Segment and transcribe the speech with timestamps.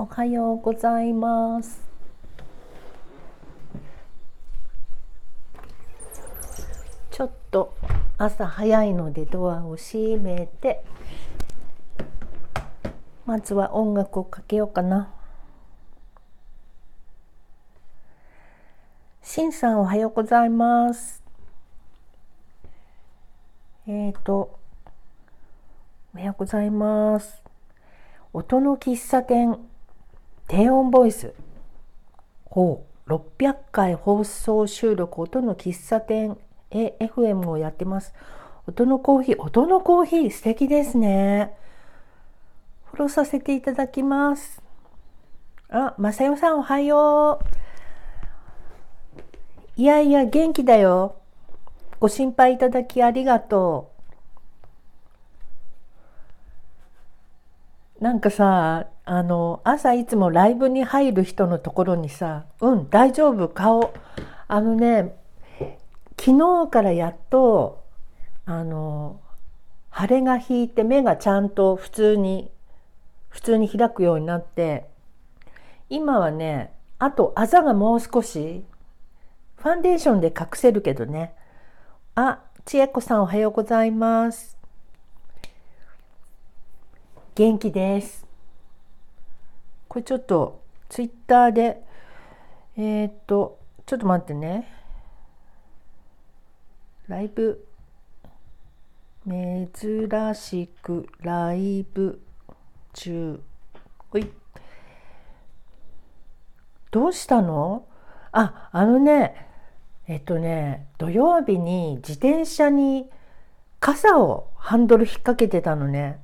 [0.00, 1.82] おはようございます。
[7.10, 7.76] ちょっと
[8.16, 10.82] 朝早いのでドアを閉めて、
[13.26, 15.12] まずは音楽をかけようかな。
[19.22, 21.22] しんさんおはようございます。
[23.86, 24.58] えっ、ー、と、
[26.14, 27.42] おはようございます。
[28.32, 29.58] 音の喫茶店
[30.50, 31.32] 低音ボイス。
[32.46, 33.12] ほう。
[33.12, 36.36] 600回放送収録音の喫茶店
[36.72, 38.12] AFM をやってます。
[38.66, 41.56] 音のコーヒー音のコーヒー素敵ですね。
[42.86, 44.60] フォローさせていただきます。
[45.68, 47.40] あ、まさよさんおはよ
[49.78, 49.80] う。
[49.80, 51.14] いやいや元気だよ。
[52.00, 53.99] ご心配いただきありがとう。
[58.00, 63.92] なんかさあの朝いつもライブに入る人のところにさ「うん大丈夫顔」
[64.48, 65.16] あのね
[66.18, 67.84] 昨日からやっと
[68.46, 69.20] あの
[69.94, 72.50] 腫れが引いて目がちゃんと普通に
[73.28, 74.88] 普通に開くようになって
[75.90, 78.64] 今はねあとあざがもう少し
[79.56, 81.34] ファンデーションで隠せるけどね。
[82.14, 84.59] あ千恵子さんおはようございます。
[87.40, 88.26] 元気です。
[89.88, 90.60] これちょっと
[90.90, 91.82] ツイッターで
[92.76, 94.70] えー、っとちょっと待ってね。
[97.08, 97.66] ライブ
[99.26, 102.20] 珍しくライブ
[102.92, 103.40] 中
[104.10, 104.30] ほい
[106.90, 107.86] どうしたの？
[108.32, 109.48] ああのね
[110.06, 113.08] えっとね土曜日に自転車に
[113.78, 116.20] 傘をハンドル引っ掛けてたのね。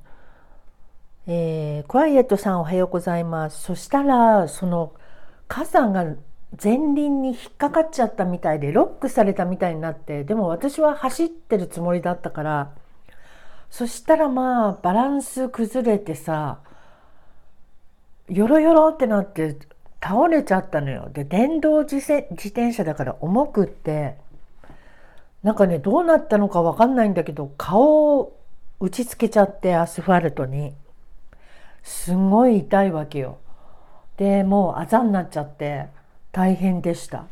[1.29, 3.61] えー、クワイエットさんおはようございます。
[3.61, 4.93] そしたら、その
[5.49, 6.15] 傘が
[6.63, 12.71] 前輪に引っかかっちゃったみたいで、ロックされたみたいになって、でも私は走ってるつもりだったから、
[13.69, 16.59] そしたらまあ、バランス崩れてさ、
[18.29, 19.57] よろよろってなって
[20.01, 21.09] 倒れちゃったのよ。
[21.11, 24.15] で、電動自転車だから重くって、
[25.43, 28.33] なんかね、どうなったのかわかんないんだけど、顔を
[28.79, 30.73] 打ちつけちゃって、アスファルトに。
[31.87, 33.37] すごい痛いわけよ。
[34.17, 35.87] でもうあざになっちゃって
[36.33, 37.25] 大変でした。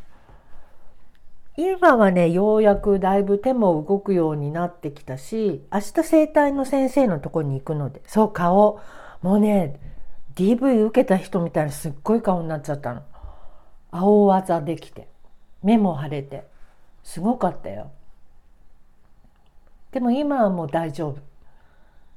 [1.58, 8.80] 今はねようやくだいぶ手も動くようになってきたし明日整体の先生のとこに行くのでそう顔
[9.22, 9.78] もうね
[10.34, 13.02] DV 受けた人みたいなすっごい顔になっちゃったの。
[13.90, 15.06] 青あざできて
[15.62, 16.46] 目も腫れて
[17.04, 17.90] すごかったよ。
[19.92, 21.18] でも今はもう大丈夫。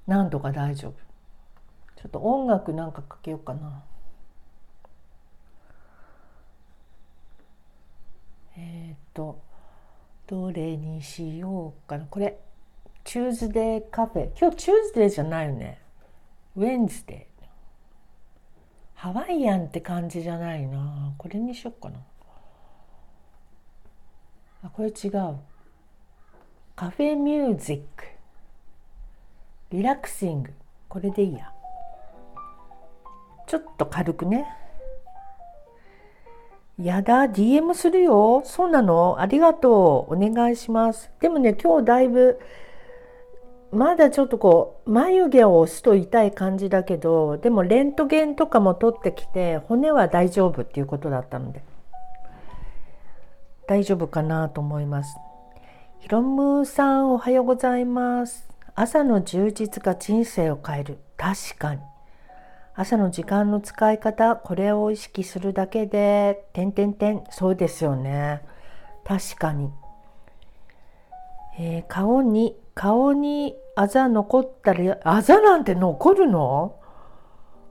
[0.07, 1.08] なんとか大丈夫。
[2.01, 3.83] ちょっと音楽なんかかけようかな。
[8.55, 9.41] えっ、ー、と
[10.27, 12.05] どれにしようかな。
[12.05, 12.39] これ
[13.03, 14.29] チューズデーカフェ。
[14.39, 15.81] 今日チューズデーじゃないよね。
[16.55, 17.45] ウェンズデー。
[18.95, 21.13] ハワイアンって感じじゃないな。
[21.17, 21.99] これにしようかな。
[24.63, 25.37] あ、これ違う。
[26.77, 28.05] カフェミュージック。
[29.71, 30.53] リラクシング。
[30.87, 31.53] これでいいや。
[33.49, 34.45] ちょっと軽くね。
[36.77, 38.43] やだ、DM するよ。
[38.45, 40.15] そうなのありがとう。
[40.15, 41.11] お願いします。
[41.19, 42.39] でもね、今日だいぶ、
[43.71, 51.63] まだちょっとこう、眉毛を押すと痛い感じだけど、でもレントゲンとかも取ってきて、骨は大丈夫っていうことだったので、
[53.67, 55.17] 大丈夫かなと思います。
[55.97, 58.47] ひろむさん、おはようございます。
[58.75, 60.99] 朝の充実が人生を変える。
[61.17, 61.81] 確かに。
[62.81, 68.41] 朝の時間の使い方これを意識するだけで点点点そうですよね。
[69.03, 69.69] 確かに、
[71.59, 76.79] えー、顔に顔にあざ残ったりあざなんて残るの？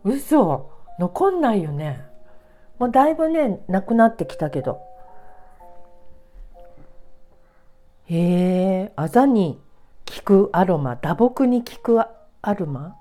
[0.04, 0.70] 嘘。
[0.98, 2.04] 残んないよね。
[2.78, 4.82] もうだいぶねなくなってきたけど。
[8.04, 9.58] へえあざに
[10.18, 12.94] 効くアロマ打撲に効くアロマ？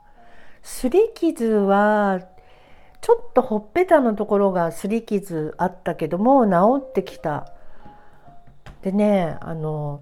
[0.67, 2.19] すり傷は
[2.99, 7.53] ちょっとほっぺたのところがすり傷あったけども治ってきた。
[8.81, 10.01] でねあの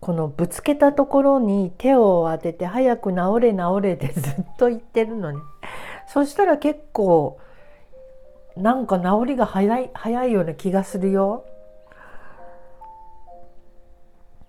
[0.00, 5.38] このぶつけたところに手を当てて早く治れ治れで ずっと言ってるのね。
[6.08, 7.38] そしたら結構
[8.56, 11.44] なんか治りが早い早いような気がするよ。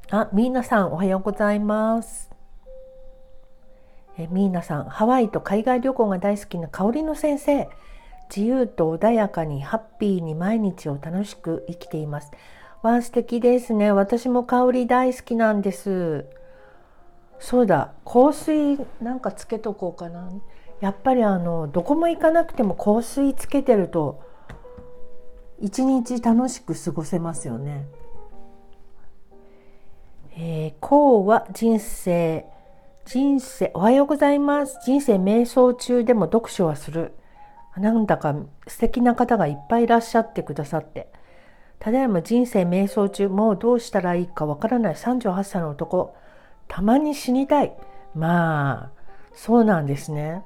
[0.09, 2.32] あ、みーなさんおはようございます。
[4.17, 7.69] えミーナさんハワイと海外旅行が大好きな香りの先生
[8.35, 12.31] 自由と穏やかにハッピーに毎日を楽しく生きています。
[12.81, 13.91] わあ素敵ですね。
[13.91, 16.25] 私も香り大好きなんです。
[17.39, 20.29] そうだ香水なんかつけとこうかな。
[20.79, 24.21] やっぱりあのどこも行かなくても香水つけてると
[25.59, 27.85] 一日楽しく過ごせますよね。
[30.35, 32.45] えー、こうは人生
[33.05, 34.79] 人生おはようございます。
[34.85, 37.13] 人生瞑想中でも読書はする。
[37.75, 38.33] なんだか
[38.65, 41.11] 素敵な方がいっぱいいらっしゃってくださって。
[41.79, 44.95] ただいま人生瞑想中もうどうしたらいいかわからない。
[44.95, 46.15] 38歳の男。
[46.69, 47.75] たまに死にたい。
[48.15, 48.91] まあ
[49.33, 50.41] そうなんですね。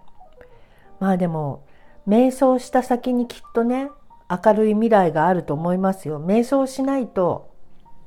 [0.99, 1.63] まあでも
[2.07, 3.91] 瞑想した先にきっとね
[4.29, 6.19] 明るい未来があると思いますよ。
[6.19, 7.51] 瞑想しないと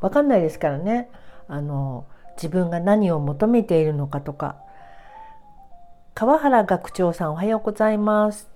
[0.00, 1.08] わかんないですからね。
[1.46, 2.04] あの
[2.36, 4.56] 自分が何を求めているのかとか
[6.14, 8.48] 川原学長さんおはようございます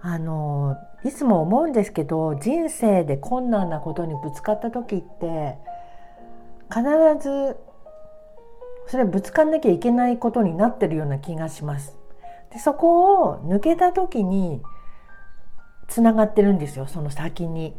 [0.00, 5.56] あのいつも思うんですけど人生で困難なことにぶつかった時って
[6.68, 6.82] 必
[7.20, 7.56] ず
[8.86, 11.96] それぶつかんなきゃいけないことになってるような気がします。
[12.50, 14.60] でそこを抜けた時に
[15.88, 17.74] つながってるんですよその先に。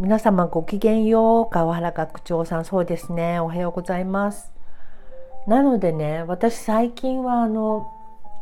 [0.00, 2.64] 皆様ごきげんよう川原学長さん。
[2.64, 3.38] そうですね。
[3.38, 4.50] おはようございます。
[5.46, 7.86] なのでね私最近はあの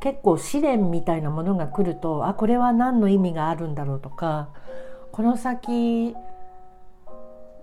[0.00, 4.50] 結構試練みたいなものが来るとあこれは何の意味があるんだろうとか
[5.10, 6.14] この先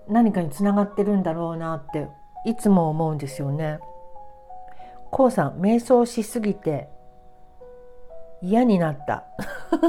[0.08, 2.06] 何かにつながってるんだろうなって
[2.44, 3.78] いつも思うんですよね。
[5.10, 6.90] こうさん瞑想しすぎて
[8.42, 9.24] 嫌になった。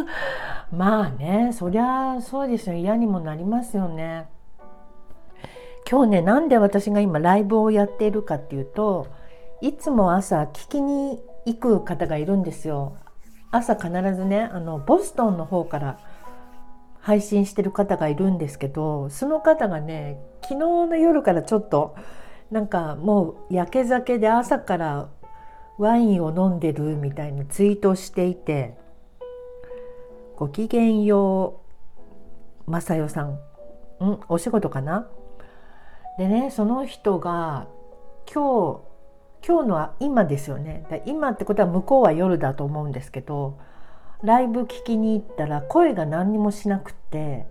[0.71, 2.75] まあねそりゃそうですよ。
[2.75, 4.27] 嫌にもなりますよね。
[5.89, 9.07] 今日ねなんで私が今ライブをやっているかっていうと
[9.61, 12.97] いつも朝聞きに行く方がいるんですよ。
[13.51, 15.97] 朝必ずねあのボストンの方から
[16.99, 21.95] 配信してる方がいるんですけどその方がね昨日の夜からちょっと
[22.51, 25.09] なんかもう焼け酒で朝から
[25.77, 28.75] ワインを飲んでるみたいなツイートしていて
[30.35, 31.61] ごきげんよ
[32.67, 33.33] う正代さん。
[33.33, 33.39] ん？
[34.27, 35.07] お仕事かな？
[36.17, 37.67] でねその人が
[38.31, 38.81] 今
[39.43, 41.03] 日今日のは今ですよね。
[41.05, 43.59] 今ってことは向こうは夜だと思うんですけど
[44.23, 47.45] ライブ聞きに行ったら声が何にもしなくって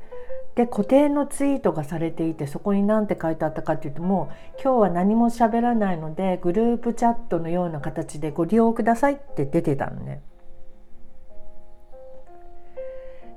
[0.56, 10.22] で固定のツイートがされていてそこに何て書いてあったかっていうともう今日は何も喋らないのでグループチャットのような形でご利用くださいって出てたのね。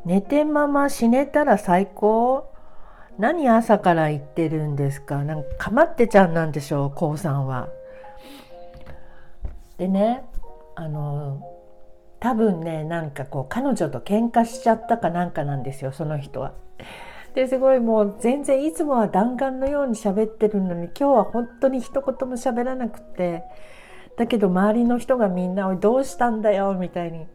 [0.05, 2.53] 寝てまま死ねたら最高
[3.17, 5.25] 何朝から言ってるんですか？
[5.25, 7.67] なんかかまってちゃんなんでしょうこうさんは。
[9.77, 10.23] でね
[10.75, 11.43] あの
[12.21, 16.53] 多分ねなんかこう彼女と喧嘩しちゃったかなんかなんですよその人は。
[17.35, 23.43] ですごいもう全然いつもは弾丸のように喋ってるのに今日は本当に一言も喋らなくて
[24.17, 27.27] だけど周りの人がみんな「どうしたんだよ」みたいに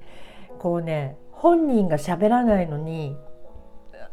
[0.58, 3.16] こうね本人が喋らないのに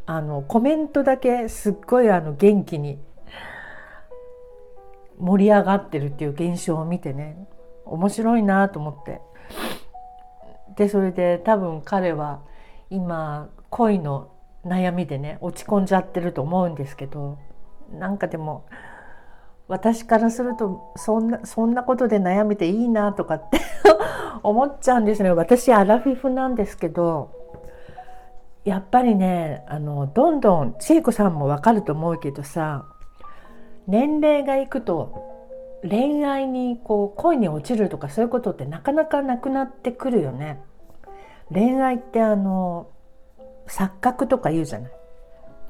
[0.05, 2.99] あのコメントだけすっごいあの元気に
[5.19, 7.47] 盛り上がってるっていう現象を見てね
[7.85, 9.21] 面白いなと思って。
[10.75, 12.41] でそれで多分彼は
[12.89, 14.31] 今恋の
[14.65, 17.37] 悩みでね落ち込んじゃってると思うんですけど
[17.91, 18.65] なんかでも
[19.67, 23.59] 私からするとそんなそんなことで悩めていいなとかって
[24.43, 27.31] 思っちゃうんですね私アラフィフなんですけど
[28.63, 32.85] やっぱりねあのどんどん千恵子さんもわかると思うけどさ
[33.87, 35.31] 年齢がいくと
[35.83, 40.61] 恋愛にこう恋に落ちるとかそういうことってなかなかなくなってくるよね。
[41.51, 42.87] 恋愛ってあの
[43.71, 44.91] 錯覚とか言うじゃない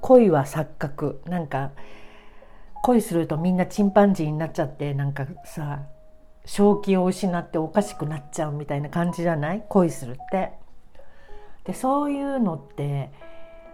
[0.01, 1.71] 恋は錯覚なんか
[2.83, 5.83] 恋するとみんなチンパンジーになっちゃってなんかさ
[6.45, 9.63] 正気を失っておかしくなっちゃうみたいな感じじゃない？
[9.69, 10.53] 恋するって。
[11.63, 13.11] でそういうのって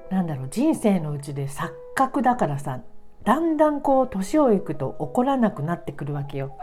[0.10, 2.82] なんだろう人生のうちで錯覚だからさ
[3.24, 6.58] だんだんこう年をいくと起こらなくなってくるわけよ。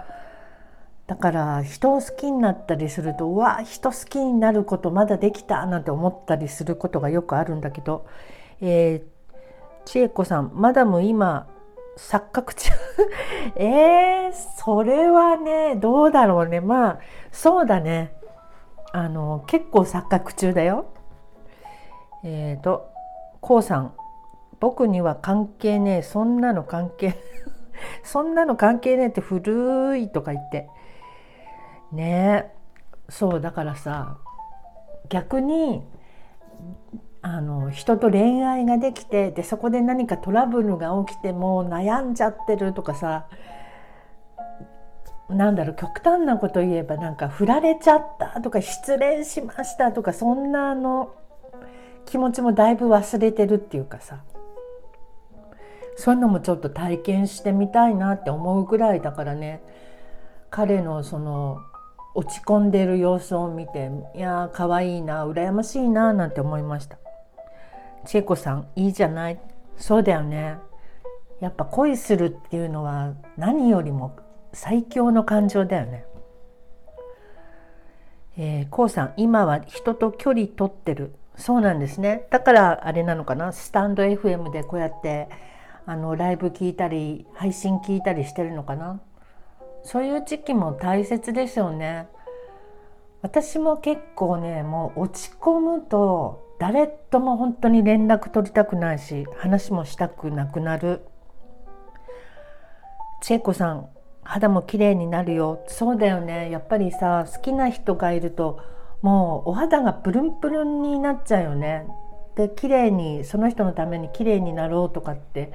[1.06, 8.06] だから人を好きになったりするとうわ人好きになることまだできたなんて思ったりすることがよくあるんだけど、
[8.62, 11.46] えー、千恵子さんマダム今
[11.96, 12.70] 錯覚中。
[13.56, 16.60] えー、それはねどうだろうね。
[16.60, 16.98] まあ
[17.30, 18.14] そうだね。
[18.92, 20.86] あの結構錯覚中だよ。
[22.22, 22.90] えっ、ー、と
[23.40, 23.92] こうさん
[24.60, 26.02] 僕には関係ねえ。
[26.02, 27.14] そんなの関係
[28.02, 30.68] そんなの関係ねえって古いとか言って。
[31.94, 32.52] ね。
[33.08, 34.18] そうだからさ
[35.08, 35.82] 逆に
[37.20, 43.26] あの人と恋愛ができてでそこで何かトラブルが起きても悩んじゃってるとかさ
[45.28, 51.14] なんだろう極端なこと言えばなんか振られちゃったとか失恋しましたとかそんなあの
[52.06, 54.22] 気持ちもだいぶ忘れてるっていうかさ。
[55.96, 59.62] そういうのもちょっと体験してみたいなって思うぐらいだからね。
[60.50, 61.60] 彼のその
[62.14, 66.96] 落ち込んでる様子を見ていやー可愛いな羨ましいななんて思いました。
[68.06, 69.40] 千恵子さんいいじゃない。
[69.76, 70.58] そうだよね。
[71.40, 74.16] やっぱ恋するっていうのは何よりも
[74.52, 76.06] 最強の感情だよね。
[78.36, 81.14] えー、こうさん今は人と距離取ってる。
[81.36, 82.28] そうなんですね。
[82.30, 83.52] だからあれなのかな。
[83.52, 85.28] スタンド FM でこうやって
[85.86, 89.00] あのライブ聞いたり配信聞いたりしてるのかな。
[89.84, 92.08] そういう時期も大切ですよね。
[93.22, 101.06] 私も結構ねもう落ち込むと誰とも本当に連絡取りたくないし話もしたくなくなる。
[103.20, 103.88] 千恵子さん
[104.22, 105.62] 肌も綺麗になるよ。
[105.68, 106.50] そうだよね。
[106.50, 108.60] やっぱりさ好きな人がいると
[109.02, 111.86] もうお肌がプルンプルンになっちゃうよね。
[112.36, 115.52] で綺麗にその人のために綺麗になろうとかって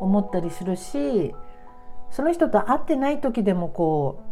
[0.00, 1.34] 思ったりするし
[2.10, 4.22] その人と会ってない時でもこ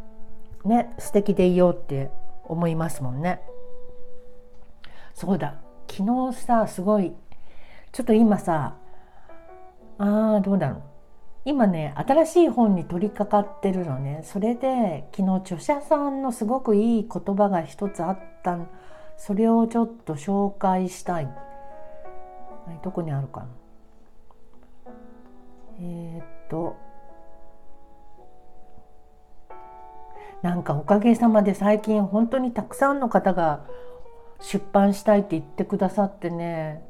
[0.64, 2.10] うね素敵でいようって
[2.44, 3.40] 思いますもんね。
[5.14, 5.54] そうだ。
[5.90, 7.12] 昨日さすごい
[7.92, 8.76] ちょっと今さ
[9.98, 10.82] あーどうだろう。
[11.44, 14.20] 今ね新しい本に取り掛かってるのね。
[14.24, 18.58] それで昨日著者さんのすごくいい言葉が一つあった
[19.16, 21.28] それをちょっと紹介したい
[22.82, 23.46] どこにあるかな。
[25.80, 26.76] えー、っと
[30.42, 33.64] なんかおかげさまで最近本当にたくさんの方が
[34.40, 36.82] 出版したいって言ってくださってね。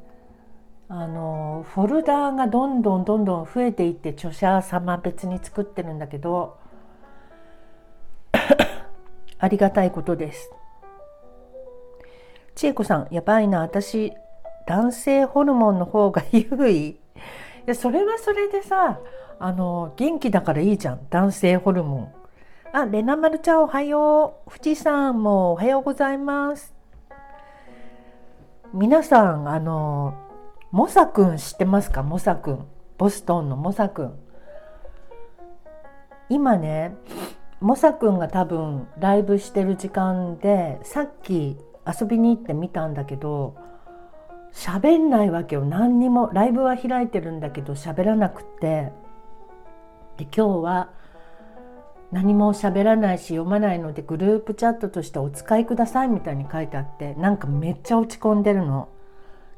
[0.91, 6.57] あのフォルダーがどんどんどんどん増えていって著者様別に作ってるんだけど
[9.37, 10.51] ありがたいことです。
[12.55, 14.13] 千恵子さんやばいな私
[14.65, 16.87] 男性ホルモンの方が優位。
[16.89, 16.99] い
[17.67, 18.99] やそれはそれでさ
[19.39, 22.18] あの元気だからいいじゃん男性ホルモン。
[22.71, 24.51] あ、レナマルちゃんおはよう。
[24.51, 26.75] 富士山もおはようございます。
[28.73, 30.13] 皆さん、あの、
[30.69, 32.03] モサくん知ってますか？
[32.03, 32.67] モサくん。
[32.99, 34.19] ボストンのモサくん。
[36.29, 36.95] 今ね、
[37.59, 41.57] モサくんが多分ライブしてる時間で、さっき
[41.87, 43.55] 遊びに行ってみたんだけど、
[44.53, 45.65] 喋んないわけよ。
[45.65, 46.29] 何にも。
[46.33, 48.93] ライブは開いてるんだけど、喋らなくって。
[50.17, 50.89] で、今日は、
[52.11, 58.89] 何も喋らないし読まないのでグループチャットとしてお使いくださいみたいに書いてあってなんかめっちゃ落ち込んでるの。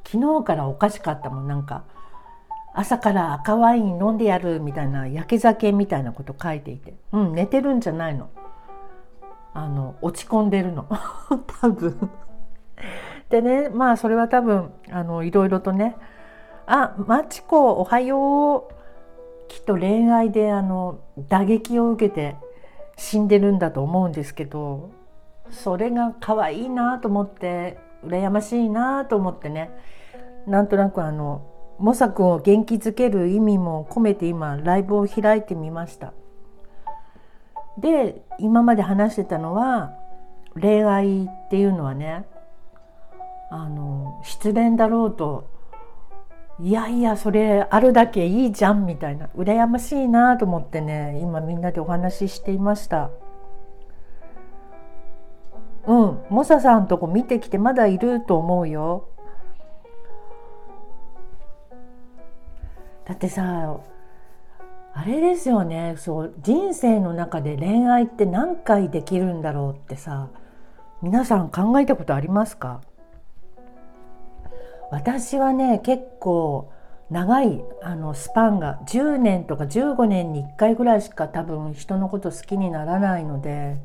[0.04, 1.48] 昨日からおかしかったもん。
[1.48, 1.84] なんか
[2.74, 6.94] 朝から赤ワイン飲んでやるみたいな焼け酒みたいなこと書いていて。
[7.12, 8.28] うん寝てるんじゃないの。
[9.54, 10.86] あの落ち込んでるの。
[11.60, 12.10] 多分。
[13.30, 15.96] でねまあそれは多分あのいろいろとね。
[16.66, 18.81] あマチコおはよう。
[19.52, 22.36] きっと恋愛であの打撃を受けて
[22.96, 24.90] 死んでるんだと思うんですけど
[25.50, 29.70] それが可愛いなと思って羨ましいなと思ってね
[30.46, 31.46] なんとなくあの
[31.78, 36.14] モサ君を元気づける意味も込めて今ライブを開いてみました。
[37.78, 39.92] で今まで話してたのは
[40.58, 42.24] 恋愛っていうのはね
[43.50, 45.46] あの失恋だろうと
[46.62, 49.26] いやいやそれあるだけいいじゃんみたいな。
[49.36, 53.10] 羨ましいなと思ってね今みんなでお話ししていました。
[55.88, 59.08] うんモサさんとこ見てきてまだいると思うよ。
[63.06, 63.80] だってさ
[64.94, 70.28] あれですよねそう人生の中で恋愛って何回できるんだろうってさ
[71.02, 72.80] 皆さん考えたことありますか？
[74.92, 76.70] 私はね結構
[77.10, 83.78] 長いあのスパンが10年とか15年に1回ぐらいしか多分人のこと好きにならないので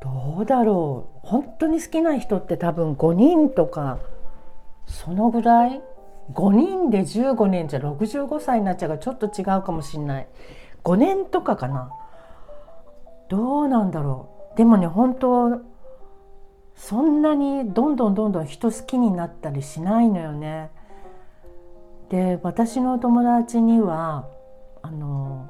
[0.00, 1.26] どうだろう。
[1.26, 3.98] 本当に好きな人って多分5人とか
[4.86, 5.82] そのぐらい
[6.32, 10.28] ？5人で15年じゃ65歳になっちゃうからちょっと違うかもしんない。
[10.84, 11.90] 5年とかかな。
[13.28, 14.56] どうなんだろう。
[14.56, 15.60] でもね本当
[16.80, 20.70] そんなにどんどんどんどん人好きになったりしないのよね。
[22.08, 24.26] で私の友達には
[24.80, 25.46] あの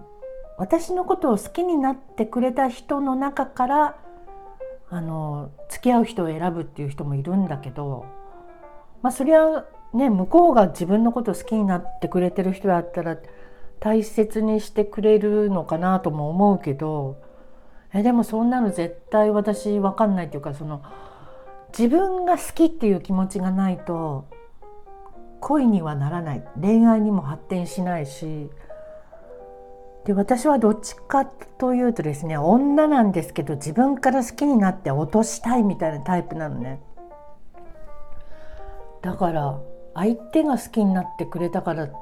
[0.58, 3.96] 私のことを好きになってくれた人の中から
[4.90, 8.06] あの付き合う人を選ぶっていう人もいるんだけど
[9.00, 13.16] まあそりゃね向こうが自分のこと好きになってくれてる人だったら
[13.78, 17.22] 大切にしてくれるのかなとも思うけど
[17.94, 20.82] えでもそんなの絶対私分かんないっていうかその
[21.76, 24.26] 自分が好きっていう気持ちがないと
[25.40, 26.44] 恋にはならない。
[26.60, 28.50] 恋愛にも発展しないし。
[30.04, 36.80] で私はどっちかというとですね女なんですけど自分から好きになって落としたいみたいなタイプなのね。
[39.02, 39.58] だから
[39.94, 41.94] 相手が好きになってくれたから好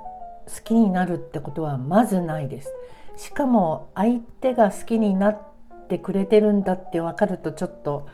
[0.64, 2.72] きになるってことはまずないです。
[3.16, 5.38] しかも相手が好きになっ
[5.88, 8.06] てくれてるんだって分かるとちょっと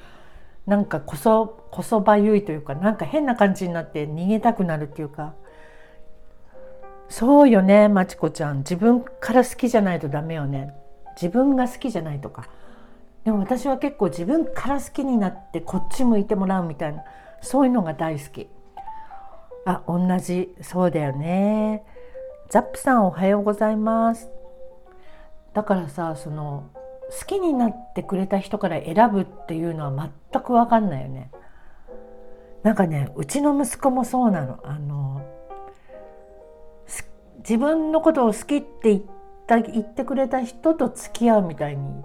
[0.67, 5.35] なんかこそこそばゆいというかなんか変な感じになって逃げたくなるっていうか。
[7.09, 8.59] そうよねまちこちゃん。
[8.59, 10.75] 自分から好きじゃないとダメよね。
[11.17, 12.49] 自分が好きじゃないとか。
[13.25, 17.03] でも私は結構自分から好きになってこっち向いてもらうみたいな
[17.41, 18.49] そういうのが大好き。
[19.67, 20.55] あ同じ。
[20.63, 21.85] そうだよね。
[22.49, 24.31] ザップさんおはようございます。
[25.53, 26.65] だからさその
[27.21, 31.31] 好きになってくれた人から選ぶっていうのは全く分かんないよね。
[32.63, 34.59] なんかねうちの息子もそうなの。
[34.65, 35.23] あの
[37.39, 39.03] 自分のことを好きって言っ
[39.47, 42.03] た言ってくれた人と付き合うみたいに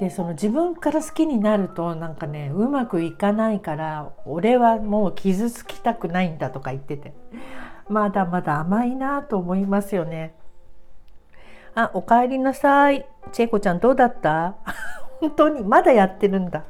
[0.00, 7.14] でその自分から好きになるとなんかねうまくいかないから俺はもう傷つきたくないんだとか言ってて
[7.88, 10.34] まだまだ甘いなと思いますよね。
[11.74, 13.06] あ、お帰りなさい。
[13.32, 14.56] チェコちゃんどうだった？
[15.20, 16.64] 本当にまだやってるんだ。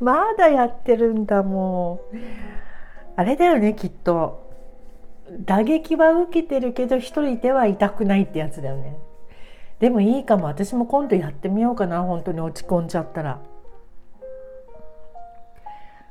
[0.00, 2.16] まだやってるんだもう。
[3.16, 4.48] あれだよねきっと。
[5.40, 8.96] 打撃は受けてるけど一人では痛くないってやつだよね。
[9.78, 13.38] でもいいかも私も今度やってみようかな本当に落ち込んじゃったら。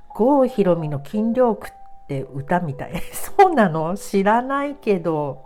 [0.10, 1.72] 郷ひろみの「金量区」っ
[2.08, 3.96] て歌みたい そうなの？
[3.96, 5.44] 知らないけど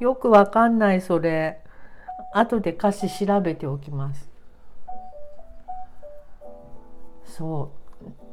[0.00, 1.60] よくわかんないそれ。
[2.32, 4.30] 後で歌詞調べておきます。
[7.24, 7.70] そ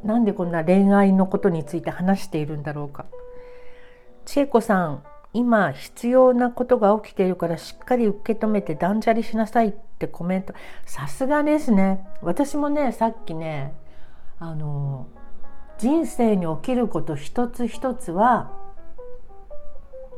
[0.04, 0.08] う。
[0.08, 3.06] なんでこんな恋愛のことについて話しているんだろうか。
[4.26, 5.04] 千恵子さん
[5.34, 10.54] 今必要なことが起きているからしっかり受け止めて断捨離しなさいってコメント。
[10.86, 12.08] さすがですね。
[12.22, 13.74] 私もねさっきね
[14.40, 15.08] あの
[15.78, 18.52] 人生に起きること一つ一つは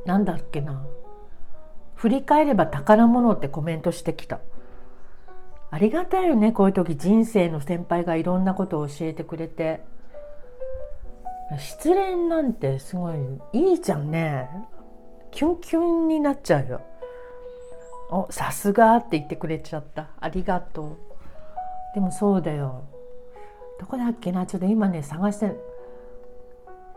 [0.05, 0.85] 何だっけな。
[1.99, 4.39] 振り返れば宝物ってコメントしてきた。
[5.69, 9.81] ありがたいよねこういう時人生の先輩がいろんなことを教えてくれて。
[11.59, 13.17] 失恋なんてすごい
[13.51, 14.49] いいじゃんね。
[15.31, 16.81] キュンキュンになっちゃうよ。
[18.11, 20.07] おさすがって言ってくれちゃった。
[20.21, 20.97] ありがとう。
[21.95, 22.85] でもそうだよ。
[23.77, 24.45] どこだっけな？
[24.45, 25.53] ちょっと今ね探して。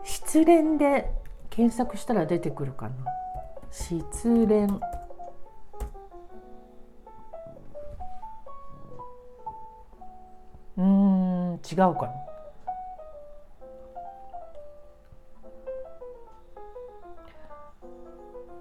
[0.05, 1.11] 失恋で
[1.49, 2.95] 検索したら出てくるかな。
[3.75, 4.67] 失恋。
[10.77, 12.11] うん違うかな。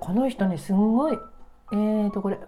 [0.01, 1.19] この人ねすんごい
[1.73, 2.39] えーとこれ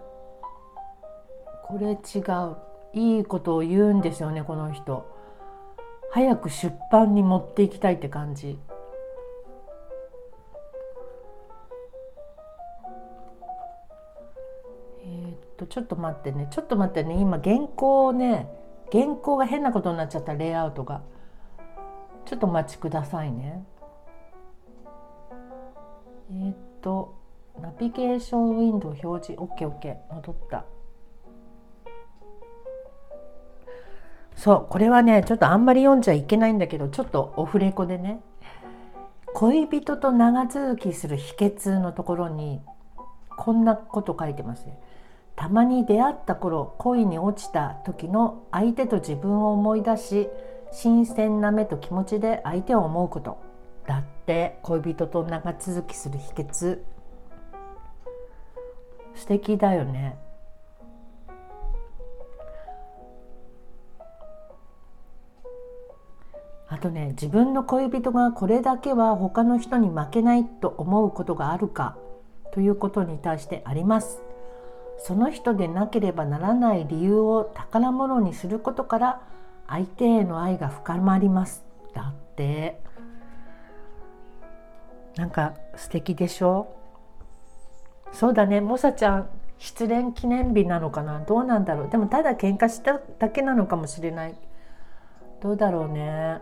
[1.63, 2.19] これ違
[2.51, 2.57] う。
[2.93, 5.05] いいことを言うんですよねこの人。
[6.11, 8.57] 早く出版に持っていきたいって感じ。
[15.55, 16.47] とちょっと待ってね。
[16.51, 17.15] ちょっと待ってね。
[17.19, 18.47] 今原稿をね
[18.91, 21.01] 原稿が変なことになっちゃったレイアウトが。
[22.25, 23.63] ちょっとお待ちくださいね。
[26.31, 27.15] えー、っと
[27.61, 30.65] ナビゲーションウィンドウ表示 OKOK 戻った。
[34.35, 38.19] そうこれはねちょっとあんまり読んじゃいけないんだけどちょっとオフレコでね。
[39.33, 42.61] 恋人と長続きする秘訣のところに
[43.35, 44.79] こんなこと書いてますね。
[45.35, 50.29] たまに出会った頃恋に落ちた時の相手と自分を思い出し
[50.71, 53.37] 新鮮な目と気持ちで相手を思うこと。
[53.85, 56.79] だって恋人と長続きする秘訣。
[59.13, 60.17] 素敵だよね。
[66.67, 71.95] あとね自分の恋人がこれだけは他の人に負けないと思うことがあるか
[72.51, 74.24] ということに対してあります。
[74.97, 79.21] その人でなければならない理由を宝物にすることから
[79.67, 81.63] 相手への愛が深まります。
[81.93, 82.79] だって。
[85.15, 86.67] なんか素敵でしょ？
[88.11, 88.61] そうだね。
[88.61, 91.19] モサちゃん失恋記念日なのかな？
[91.19, 91.89] どうなんだろう？
[91.89, 94.35] でもただ喧嘩しただけなのかもしれない。
[95.41, 96.39] どうだろうね。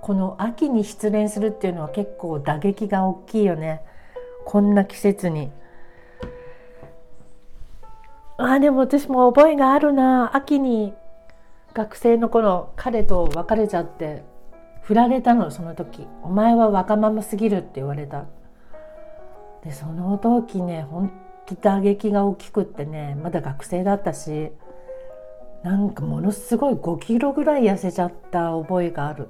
[0.00, 3.82] この秋に失恋するっていうのは結構打撃が大きいよね。
[4.46, 5.50] こんな季節に。
[8.38, 10.34] あでも私も覚えがあるな。
[10.34, 10.94] 秋に
[11.74, 14.24] 学生の頃彼と別れちゃって。
[14.88, 18.24] 振られたのその時「お前はわがまますぎる」って言われた。
[19.62, 21.10] でその時ねほん
[21.44, 24.50] と打撃が大きくってねまだ学生だったし
[25.62, 29.28] なんかものすごい5キロぐらい痩せちゃった覚えがある。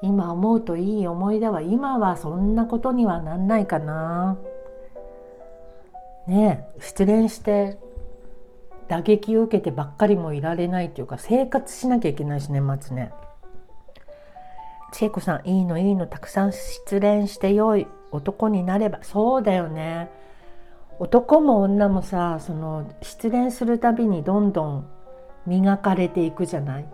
[0.00, 4.38] 今思うといい思い出は今はそんなことにはなんないかな。
[6.26, 7.78] ね失恋して
[8.88, 13.12] 打撃を受けてばっかりもいられないっていうか生活しなきゃいけないし年末ね。
[14.92, 17.86] 千恵子さんいいのいいのたくさん失恋してよい。
[18.10, 18.98] 男になれば。
[19.02, 20.10] そうだよね。
[20.98, 24.86] 男も女もさその失恋するたびにどんどん
[25.46, 26.84] 磨かれていくじゃない。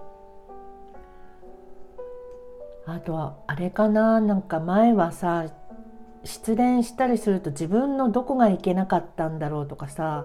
[2.87, 5.47] あとはあれかななんか前はさ
[6.25, 10.25] 失恋したりすると自分のどこがいけなかったんだろうとかさ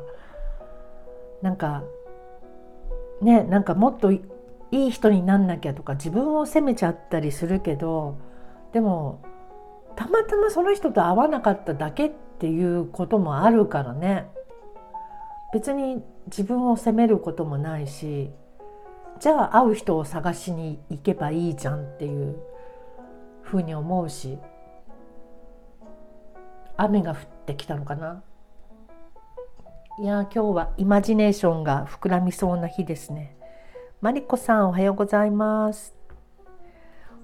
[1.41, 1.83] なんか
[3.21, 4.21] ねなんかもっとい
[4.71, 8.17] い人になんなきゃとか自分を責めちゃったりするけど
[8.71, 9.23] でも
[9.95, 14.27] たまたまその人と会わなかっただけっていうこともあるからね。
[15.53, 18.31] 別に自分を責めることもないし
[19.19, 22.35] じゃあ会う人を探しに行けばいいじゃんっていう
[23.43, 24.39] ふうに思うし。
[26.77, 28.23] 雨が降ってきたのかな？
[29.99, 33.35] いや今日はイマジネーションが膨らみそうな日ですね。
[34.01, 35.95] マリコさんおはようございます。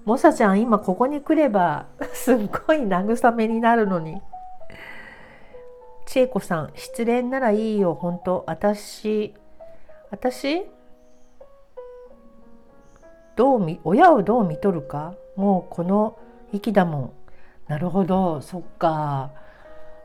[0.04, 2.36] モサちゃん今ここに来れば すっ
[2.66, 4.22] ごい慰めになるのに。
[6.06, 7.94] 千恵子さん失恋ならいいよ。
[7.94, 9.34] 本当私
[10.10, 10.66] 私？
[13.36, 15.14] どうみ親をどう見とるか？
[15.36, 16.16] もうこの
[16.52, 17.12] 域だもん。
[17.68, 19.30] なるほどそっか。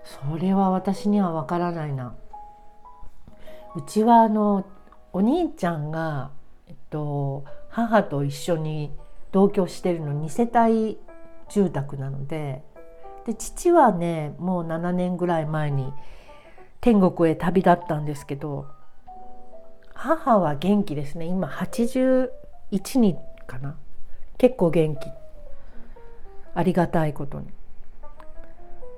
[0.06, 2.16] それは私にはわからないな。
[3.76, 4.66] うちはあの
[5.12, 6.32] お兄ちゃんが、
[6.68, 8.92] えっと、母と一緒に
[9.32, 10.98] 同居してるの2世帯
[11.50, 12.64] 住宅なので。
[13.26, 15.92] で父はねもう7年ぐらい前に
[16.80, 18.68] 天国へ旅立ったんですけど
[19.96, 21.26] 母は元気ですね。
[21.26, 22.30] 今81
[23.00, 23.76] 人かな。
[24.38, 25.10] 結構元気。
[26.54, 27.48] ありがたいことに。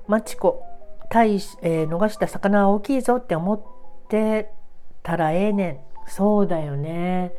[0.07, 0.35] マチ
[1.09, 3.61] コ大、えー、逃した魚は大きいぞって思っ
[4.09, 4.51] て
[5.03, 5.79] たらええねん。
[6.07, 7.33] そうだよね。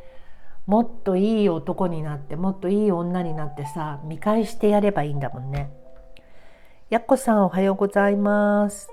[0.66, 5.70] もっといい男になってもっといい女になってさ見返してやればいいんだもんね。
[6.90, 8.90] やっこさんおはようございます。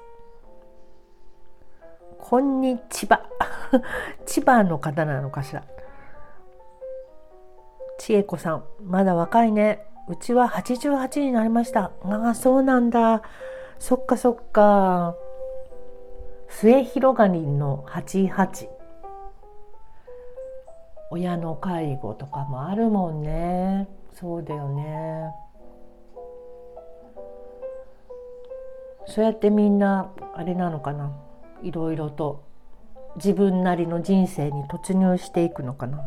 [2.18, 3.26] こんにちは。
[4.26, 5.64] 千葉の方なのかしら。
[7.98, 9.86] 千恵子さんまだ若いね。
[10.08, 11.92] うちは88になりました。
[12.04, 13.22] ああそうなんだ。
[13.80, 15.16] そっかそっか。
[16.50, 18.70] 末広がりの88
[21.12, 23.88] 親の介護とかもあるもんね。
[24.14, 25.34] そうだよね。
[29.08, 31.12] そうやってみんなあれなのかな。
[31.62, 32.44] いろいろと
[33.18, 36.00] 自分なりの人生に突入していくのかな。
[36.00, 36.04] う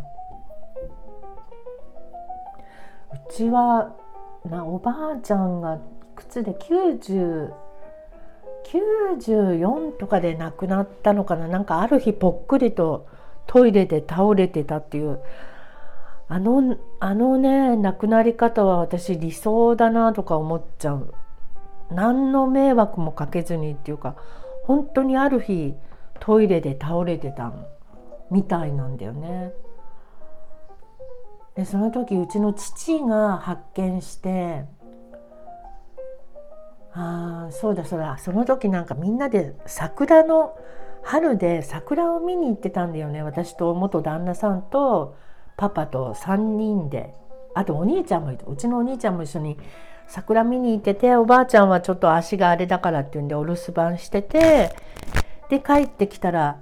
[3.30, 3.94] ちは
[4.44, 5.78] なおばあちゃんが
[6.18, 7.52] 靴で90
[8.64, 11.48] 94とかで亡くなったのかな？
[11.48, 13.06] なんかある日ぽっくりと
[13.46, 15.20] トイレで倒れてたっていう。
[16.30, 21.14] あのあのね亡くなり方は私理想だなとか思っちゃう。
[21.90, 24.16] 何の迷惑もかけずにっていうか
[24.64, 25.74] 本当にある日
[26.20, 27.54] トイレで倒れてた
[28.30, 29.52] みたいなんだよね。
[31.54, 34.66] でその時うちの父が発見して
[37.00, 38.18] ああそうだそうだ。
[38.18, 40.58] その時なんかみんなで桜の
[41.04, 43.22] 春で桜を見に行ってたんだよね。
[43.22, 45.16] 私と元旦那さんと
[45.56, 47.14] パパと3人で。
[47.54, 49.58] あとお兄ちゃんもいてうちのお兄ちゃんも一緒に
[50.06, 54.70] 桜見に行ってておばあちゃんはちょっと足があれだからっていうんでお留守番してて
[55.48, 56.60] で帰ってきたら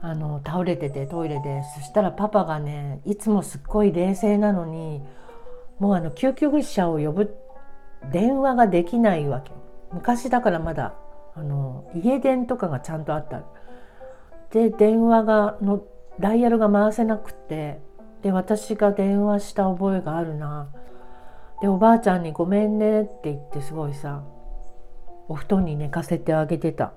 [0.00, 1.62] あの倒れててトイレで。
[1.74, 5.02] そしたらパパがねいつもすっごい冷静なのに
[5.80, 7.34] もうあの救急車を呼ぶ
[8.10, 9.52] 電話ができないわけ。
[9.92, 10.94] 昔だからまだ
[11.34, 13.42] あの家電とかがちゃんとあった。
[14.50, 15.82] で電話がの
[16.20, 17.80] ダイヤルが回せなくて
[18.22, 20.68] で私が電話した覚えがあるな。
[21.60, 24.22] でおばあちゃんに「ごめんね」って言ってすごいさ
[25.28, 26.92] お布団に寝かせてあげてた。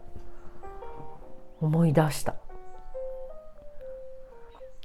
[1.61, 2.35] 思い出した。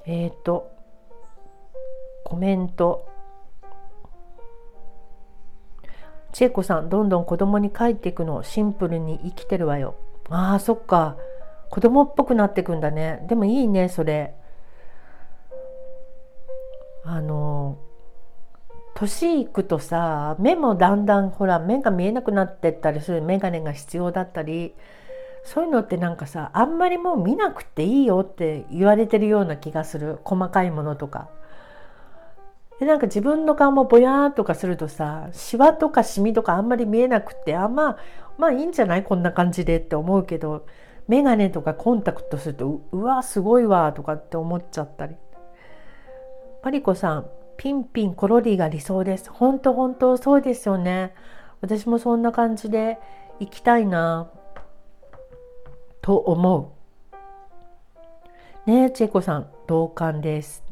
[0.06, 0.70] えっ、ー、と
[2.24, 3.09] コメント。
[6.32, 9.96] 千恵子さんどんどん子供に帰っていくのシンプルに生きてるわよ。
[10.28, 11.16] あーそっか。
[11.70, 13.24] 子供っぽくなってくんだね。
[13.28, 14.34] でもいいねそれ。
[17.04, 17.78] あの
[18.94, 23.22] 年いくとさ目もだんだんほら目が見えなくなってったりする。
[23.22, 24.74] 眼鏡が必要だったり。
[25.42, 30.18] そういうのってなんかさあんまりもう見なくていいよって言われてるような気がする。
[30.22, 31.30] 細かいものとか。
[32.80, 37.98] でなんか自分の顔もぼやーっとかするとさシワとかシミとかあんまり見えなくてあまあ
[38.38, 39.04] まあいいんじゃない？
[39.04, 40.66] こんな感じでって思うけど
[41.06, 45.14] 眼鏡とかコンタクトするとうわすごいわとかって思っちゃったり。
[46.62, 49.30] パリコさんピンピンコロリが理想です。
[49.30, 51.14] 本当本当そうですよね。
[51.60, 52.98] 私もそんな感じで
[53.38, 54.30] 行きたいな
[56.00, 56.72] と思
[58.66, 58.70] う。
[58.70, 60.64] ねえ、チェコさん、同感です。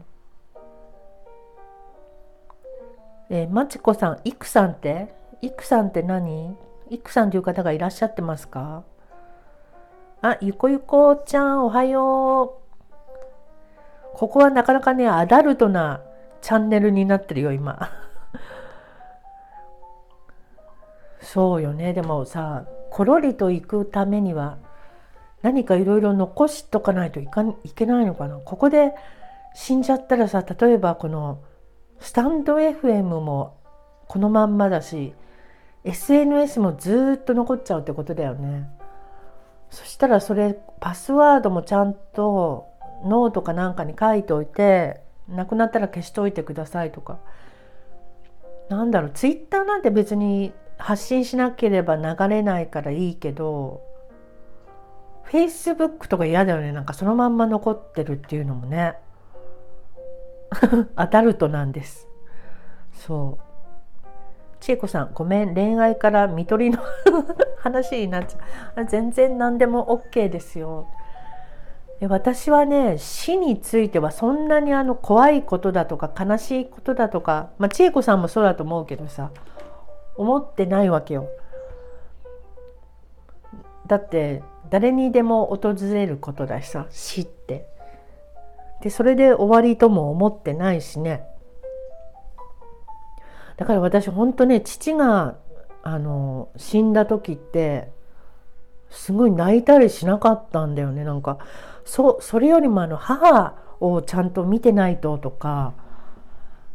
[3.30, 5.14] えー、マチコさん、イクさんって？
[5.42, 6.56] イクさんって何？
[6.90, 8.82] イクさんという方がいらっしゃってますか？
[10.22, 12.48] あ、ゆこゆこちゃん、おはよう。
[14.14, 16.00] ここはなかなかね、アダルトな
[16.40, 17.90] チャンネルになってるよ、今。
[21.20, 21.92] そうよね。
[21.92, 24.56] でもさ、コロリと行くためには、
[25.42, 28.38] 何かいろいろ残しとかないといかいけないのかな。
[28.38, 28.92] ここで
[29.54, 31.38] 死んじゃったらさ、例えばこの
[32.00, 33.56] スタンド FM も
[34.06, 35.14] このまんまだし
[35.84, 38.68] SNS もずっと残っちゃうってことだよね。
[39.70, 42.66] そしたらそれパスワードもちゃんと
[43.04, 47.18] ノートかなんかに書いておいてなくなったら消しておいてくださいとか。
[48.68, 53.82] なんだろうツイッターなんて別に発信しなければ流れないからいいけど
[55.22, 56.72] フェイスブックとか嫌だよね。
[56.72, 58.96] なんかそのまんま残ってるっていうのもね。
[60.96, 62.08] アダルトなんです。
[62.92, 63.48] そう。
[64.60, 65.54] 千恵子さんごめん。
[65.54, 66.78] 恋愛から見取りの
[67.58, 68.84] 話になっちゃう。
[68.86, 70.88] 全然何でも OK ですよ。
[72.06, 79.32] 私はね死についてはそんなにあの怖いことだとか悲しいことだとか、まあ、千恵子さんもそうだと思うけどさ
[80.16, 81.28] 思ってないわけよ。
[83.86, 87.67] だって誰にでも訪れることだしさ死って。
[88.82, 91.24] でそれで終わりとも思ってないしね。
[93.56, 95.36] だから私本当ね父が
[95.82, 97.90] あの死んだ時って
[98.88, 101.04] すごい泣いたりしなかったんだよね。
[101.04, 101.38] なんか
[101.84, 105.74] そそれよりもあの母をちゃんと見てないととか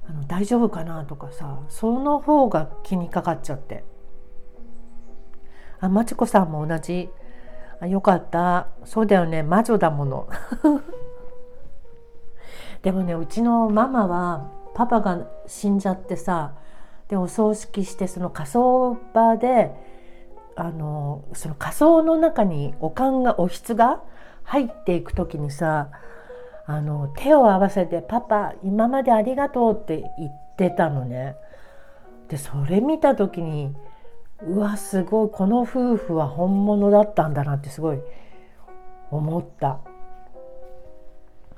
[0.08, 3.86] あの大丈夫かなとかさその方が気にかかっちゃって。
[5.80, 7.10] あまちこさんも同じ。
[7.82, 8.68] あよかった。
[8.86, 9.44] そうだよね。
[9.44, 10.30] 魔女だもの。
[12.84, 16.54] でもねうちのママはパパが死んじゃってさ
[17.08, 19.72] でお葬式してその火葬場で
[20.56, 24.04] あのその火葬の中におかんがおひつが
[24.44, 25.90] 入っていく時にさ
[26.66, 31.36] あの手を合わせて「パパ今までありがとう」って言ってたのね。
[32.30, 33.76] でそれ見た時に
[34.42, 38.00] うわすごいこの夫婦は本物だったんだなってすごい
[39.12, 39.80] 思った。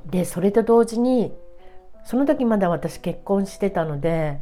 [0.06, 1.34] でそれと同時に
[2.04, 4.40] その時まだ私結婚してたので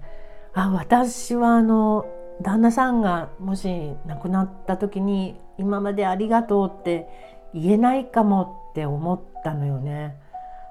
[0.53, 2.05] あ私はあの
[2.41, 7.07] 旦那さんがもし亡くなった時に今までありがとうって
[7.53, 10.17] 言えないかもって思ったのよね。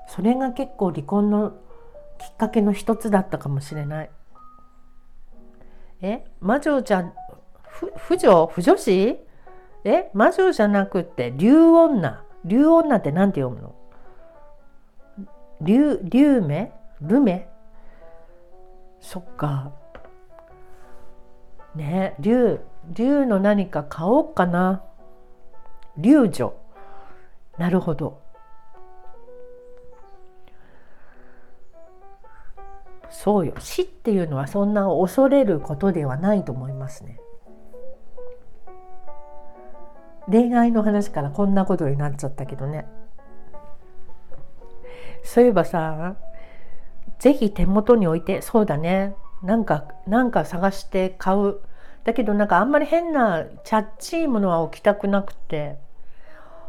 [0.08, 1.52] それが結構離婚の
[2.18, 4.10] きっかけの一つだったかもしれない。
[6.00, 7.12] え魔女じゃ
[7.96, 8.46] 不女？
[8.48, 9.20] 不女子？
[9.84, 13.74] え魔女じゃなくて竜女竜女って何て読むの？
[15.62, 16.72] 竜竜目？
[17.00, 17.48] ルメ？
[19.00, 19.72] そっか。
[21.74, 24.82] ね竜竜の何か買おうかな。
[25.96, 26.52] 竜女。
[27.58, 28.20] なるほど。
[33.08, 33.54] そうよ。
[33.58, 37.20] 死っていうのはそんな恐れることではないと思いますね。
[40.28, 42.86] 恋愛の話からこんなことになっちゃったけどね。
[45.22, 46.16] そういえばさ
[47.18, 49.14] 是非手元に置いてそうだね。
[49.42, 51.60] なんかなんか探して買う。
[52.04, 55.78] だけどなんかあんまり変なチャッチーものは置きたくなくて。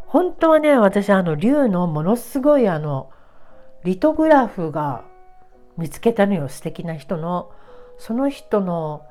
[0.08, 3.10] 本当はね私あの竜のものすごいあの
[3.84, 5.04] リトグラフが
[5.76, 7.52] 見つけたのよ素敵な人の。
[7.98, 9.06] その人の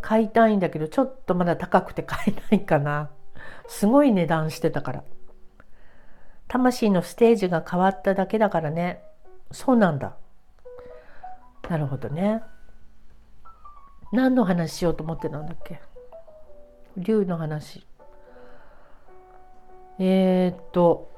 [0.00, 3.10] 買いたいんだけどちょっとまだ高くて買えないかな。
[3.66, 5.04] すごい値段してたから。
[6.48, 9.02] 魂のステージが変わっただけだからね。
[9.52, 10.16] そうなんだ。
[11.68, 12.42] なるほどね。
[14.12, 15.80] 何の話しようと思ってたんだっけ？
[16.96, 17.86] 竜の話。
[19.98, 21.10] えー、っと。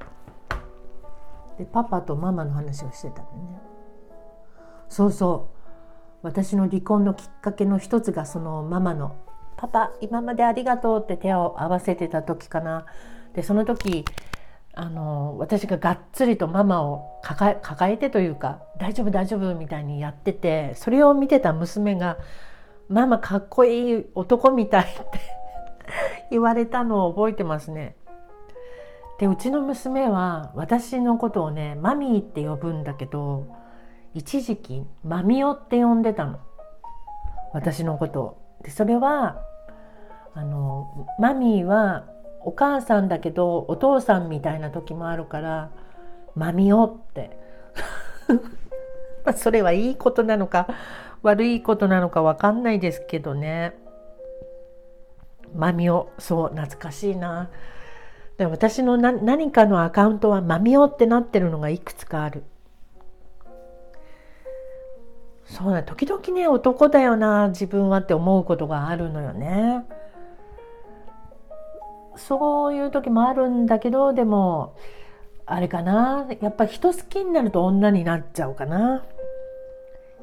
[1.58, 3.60] でパパとママの話をしてたのね。
[4.88, 5.56] そうそう。
[6.22, 9.16] 私の離婚のきっかけの一つがそのママの
[9.56, 12.86] 「パパ今までありがとう」って手を合わせてた時かな。
[13.34, 14.04] でその時
[14.72, 22.18] あの私ががっつりとママを抱え抱えてというか「大丈夫大丈夫」みたいにやっててそれを見てた娘が
[22.88, 25.20] 「ママかっこいい男みたい」って
[26.30, 27.96] 言われたのを覚えてますね。
[29.18, 33.48] でうちの娘は私のことをねマミーって呼ぶんだけど
[34.14, 36.38] 一時期マミオって呼んでたの
[37.52, 38.36] 私のことを。
[38.62, 39.42] でそれは
[40.34, 42.04] あのマミーは
[42.42, 45.70] お母さんだけどお父さんみたいな時もあるから
[46.34, 47.38] マミオって。
[49.36, 50.66] それはいいことなのか
[51.22, 53.76] 悪いことなのか分かんないですけどね。
[55.54, 57.50] マミオそう懐かしいな。
[58.38, 62.44] で私の何かのアカウントはマミオってなってるのがいくつかある。
[65.44, 69.84] そうだ時々ね男だよな自分はって思うことがあるのよね。
[72.16, 74.76] そういう時もあるんだけどでも
[75.46, 79.04] あれかなやっぱ人好きになると女になっちゃうかな。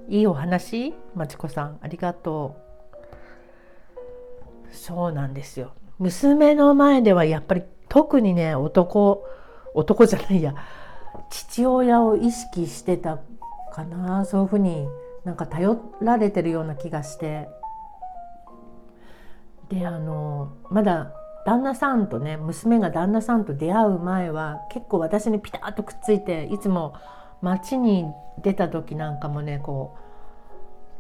[0.10, 0.94] いいお話？
[1.16, 2.56] まちこさんありがと
[4.72, 4.76] う。
[4.76, 5.74] そうなんですよ。
[6.00, 9.26] 娘の前ではやっぱり特にね男
[9.74, 10.56] 男じゃないや
[11.30, 13.20] 父親を意識してた
[13.74, 14.88] かなそういうふうに
[15.26, 17.50] なんか頼られてるような気がして
[19.70, 21.12] であのまだ
[21.48, 26.94] 旦那さんとね娘が旦那さんと出会う前は結構私にピタッとくっついていつも
[27.42, 28.04] 街に
[28.44, 29.96] 出た時なんかもねこ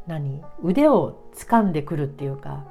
[0.07, 0.41] う何？
[0.63, 2.63] 腕を掴んでくるっていうか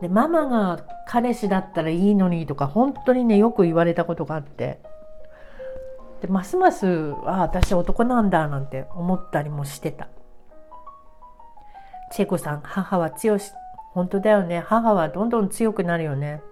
[0.00, 4.80] でママが彼氏だったらいいのにとか本当にねよく言われたことがあって
[6.22, 10.08] でますますあ私男なんだなんて思ったりもしてた。
[12.10, 13.52] チェコさん、母は強し。
[13.92, 14.60] 本当だよね。
[14.60, 16.42] 母はどんどん強くなるよね。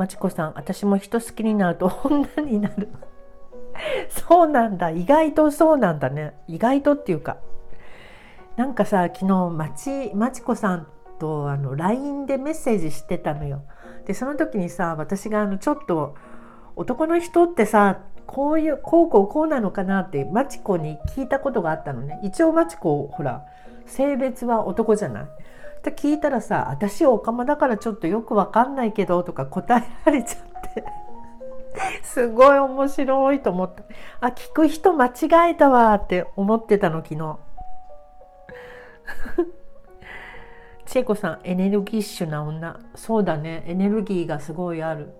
[0.00, 2.88] まちこさん、私も人好きになると 女になる。
[4.08, 4.88] そうなんだ。
[4.88, 6.32] 意外とそうなんだね。
[6.48, 7.36] 意外とっていうか。
[8.56, 10.86] なんかさ、昨日、まち、まちこさん
[11.18, 13.60] とあの LINE でメッセージしてたのよ。
[14.06, 16.14] で、その時にさ、私があのちょっと、
[16.76, 22.20] 男の人ってさ、こういう、こうこうこうなのかなって、マチコに聞いたことがあったのね。
[22.22, 23.44] 一応マチコ、ほら、
[23.84, 25.24] 性別は男じゃない
[25.80, 30.42] って聞いたらさ「私オカマだからちょっとよくわかんないけど」とか答えられちゃっ
[30.74, 30.84] て。
[32.02, 33.84] すごい面白いと思った
[34.20, 37.38] あ聞く人間違えたわって思ってたの昨日。
[40.84, 42.76] 千恵子さんエネルギッシュな女。
[42.96, 43.62] そうだね。
[43.66, 45.14] エネルギーがすごいある。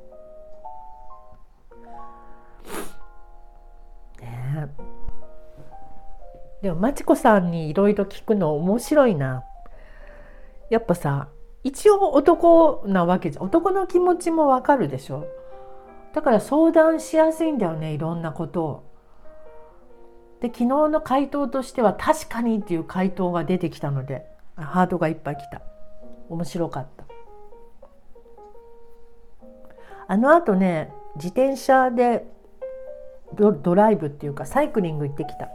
[6.63, 9.45] でもまちこさんにいろいろ聞くの面白いな。
[10.71, 11.29] やっぱさ
[11.63, 15.27] 一応男なわけじゃ男の気持ちもわかるでしょ？
[16.15, 18.91] だから相談しやすいんだよねいろんなことを。
[20.41, 25.61] で昨日の回答としては確かにっていう回答が出てきたのでハートがいっぱい来た。
[26.31, 27.05] 面白かった。
[30.09, 32.25] あのあとね自転車で
[33.35, 35.49] ドライブっていうかサイクリング行ってきた。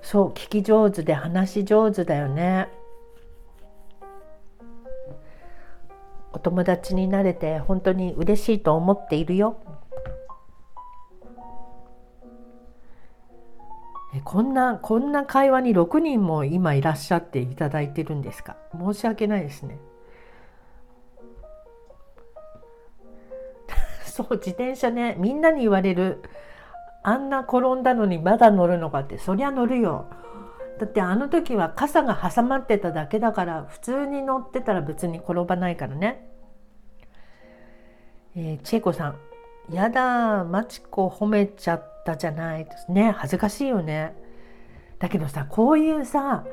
[0.00, 2.68] そう聞き上手で話し上手だよね。
[6.36, 9.56] お友達になれて本当に嬉しいと思っているよ。
[14.22, 18.56] こんなこんな会話に6人も今いらっしゃっていただいてるんですか？
[18.78, 19.78] 申し訳ないですね。
[24.04, 26.20] そう自転車ねみんなに言われる。
[27.02, 30.04] あんな転んだのにまだ乗るのかってそりゃ乗るよ。
[30.78, 36.28] だってあの時は傘が挟まってただけだから普通に乗ってたら別に転ばないからね。
[38.36, 39.16] えー、千恵子さん
[39.72, 43.10] 「やだマチコ褒めちゃったじゃない」ですね。
[43.10, 44.14] 恥ずかしいよね。
[44.98, 46.44] だけどさこういうさ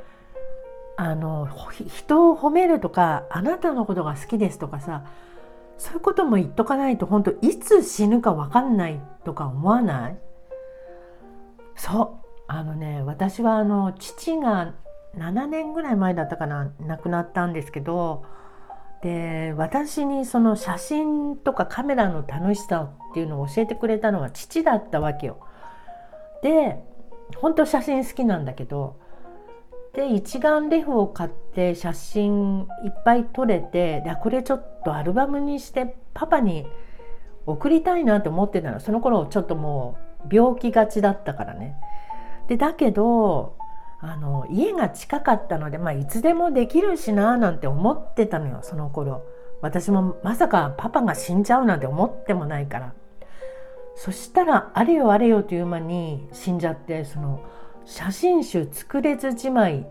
[0.96, 1.50] あの
[1.88, 5.04] 人を褒めるとかあなたのことが好きですとかさ
[5.78, 10.18] そういうことも言っとかないと本当いつ死ぬか分かんないとか思わない？
[11.76, 12.23] そう。
[12.56, 14.76] あのね私はあの父が
[15.18, 18.26] 7年ぐらい前だったかな亡くなったんですけど
[19.02, 25.40] で私にその写真とかカメラの楽しさっていうのを教えてくれたのは父だったわけよ。
[26.44, 26.84] で
[27.38, 29.00] 本当写真好きなんだけど
[29.94, 36.68] で一眼レフを買って写真いっぱい撮れてでこれちょっとアルバムにしてパパに
[37.48, 39.98] 送りたいなと思ってたのその頃ちょっとも
[40.30, 41.76] う病気がちだったからね。
[42.48, 43.56] でだけど
[44.00, 49.24] あの家が近かったので、まあ、いつでもできるしななんて思ってたのよその頃。
[49.62, 52.94] 私もまさかパパが死んじゃうなんて思ってもないから。
[53.96, 57.46] そしたらあれよあれよという間に死んじゃってその
[57.86, 59.88] 写真集作れずじまい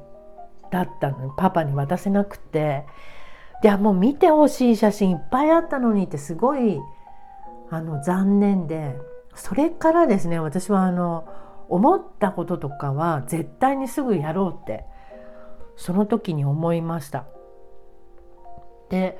[0.71, 2.85] だったのパパに渡せなくて。
[3.63, 6.81] でもう見てほしい写真いっぱいあったのにってすごい
[7.71, 8.99] あの残念で。
[9.35, 11.25] それからですね私はあの
[11.73, 14.85] 思ったこととかは絶対にすぐやろうって
[15.77, 17.25] その時に思いました。
[18.91, 19.19] で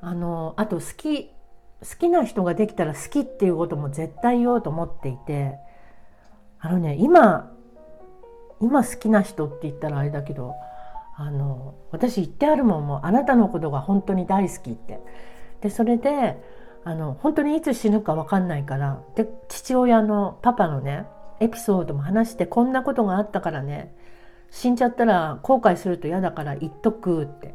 [0.00, 5.58] あのあと好き好きな人ができたら好きっていうことも絶対言おうと思っていて
[6.58, 7.52] あのね今
[8.62, 10.54] 今好きな人って言ったらあれだけど
[11.18, 15.00] あの私言ってあるもんもあなたのことが本当に大好きって
[15.60, 16.42] でそれで
[16.84, 21.04] あの本当にいつ死ぬか分かんないからで父親のパパのね
[21.40, 23.94] エピソードも話してこんなことがあったからね。
[24.50, 27.54] 死んじゃったら後悔すると嫌だから言っとくって。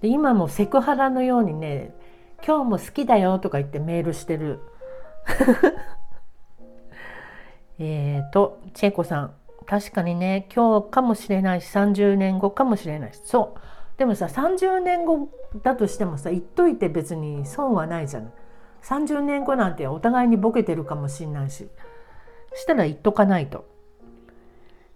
[0.00, 1.94] で今もセクハラのようにね
[2.46, 4.60] 「今日も好きだよ」とか言ってメールしてる。
[7.78, 9.34] えっと千恵子さん。
[9.66, 13.20] 確かにね今日かもしれないし30年後かもしれないし。
[13.24, 13.60] そう。
[13.98, 15.28] でもさ30年後
[15.62, 18.32] だとしてもさ言っといて別に損はないじゃない。
[18.82, 21.68] 30年後なんてお互いにボケてるかもしんないし。
[22.56, 23.64] したら言っとかないと。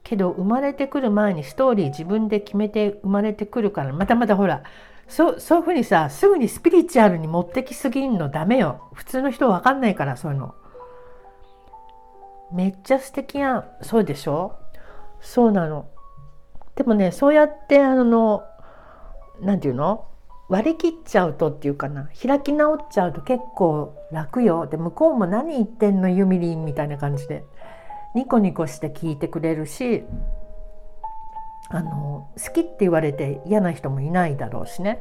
[0.02, 4.64] けど生まれてくる前にストーリー自分で決めて生まれてくるからまたまたほら
[5.06, 8.88] そそういうふうにさすぐにスピリチュアルに持ってきすぎんのダメよ。
[8.94, 10.54] 普通の人わかんないからそういうの。
[12.52, 14.56] めっちゃ素敵やんそうでしょ？
[15.20, 15.88] そうなの。
[16.74, 18.42] でもねそうやってあの
[19.40, 20.06] 何て言うの？
[20.50, 24.66] 割り切っちゃうとっていうかな開き直っちゃうと結構楽よ。
[24.66, 27.44] で向こうも何言ってんのユミリンみたいな感じで
[28.16, 30.02] ニコニコして聞いてくれるし
[31.68, 35.00] あの好きって言われて嫌な人もいないだろうしね。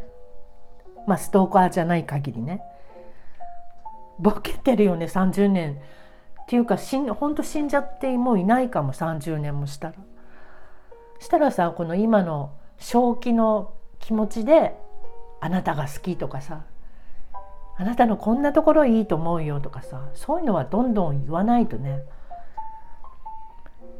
[1.07, 2.61] まあストーカーじゃない限りね。
[4.19, 5.81] ボケてるよね30年。
[6.43, 9.95] っていうかしんほんと死んじゃってもういないかも30年もしたら。
[11.19, 14.75] したらさこの今の正気の気持ちで
[15.41, 16.63] あなたが好きとかさ
[17.77, 22.03] あなたのこんなところいいと思うよとかさそういうのはどんどん言わないとね。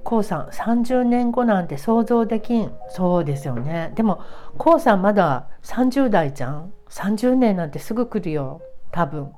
[0.04, 2.74] こうさん30年後なんて想像できん。
[2.90, 3.92] そうですよね。
[3.96, 4.22] でも
[4.58, 8.62] こうさんまだ30代じゃん？30年なんてすぐ来るよ。
[8.92, 9.32] 多分。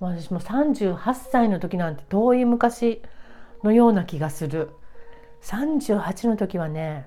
[0.00, 3.00] 私も38歳の時なんて遠い昔
[3.62, 4.70] のような気がする。
[5.42, 7.06] 38の時はね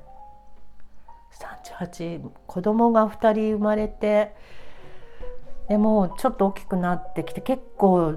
[1.37, 4.33] 38子供が2人生まれて
[5.69, 8.15] でもうちょっと大きくなってきて結構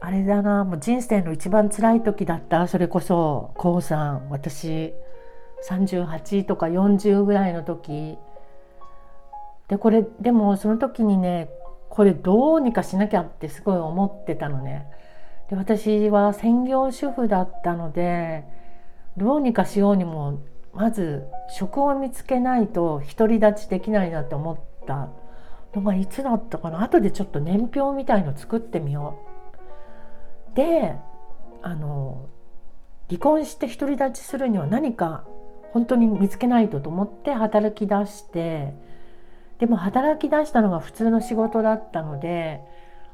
[0.00, 4.92] あれだなもう人生の一番辛い時だったそれこそ k o さん私
[5.68, 8.16] 38とか40ぐらいの時
[9.68, 11.50] でこれでもその時にね
[11.90, 14.86] これどうにかしなきゃってすごい思ってたのね。
[15.50, 18.44] で私は専業主婦だったので
[19.16, 20.40] どうにかしようにも
[20.72, 25.08] まず職を見つけないと独り立ちできないなって思った
[25.74, 29.18] のがいつだったかな後でちょっと年表みたいの作ってみよ
[30.52, 30.56] う。
[30.56, 30.96] で
[31.62, 32.28] あの
[33.08, 35.24] 離婚して独り立ちするには何か
[35.72, 38.74] 本当に見つけないとと思って働き出して
[39.58, 42.60] でも働き出したのが普通の仕事だったので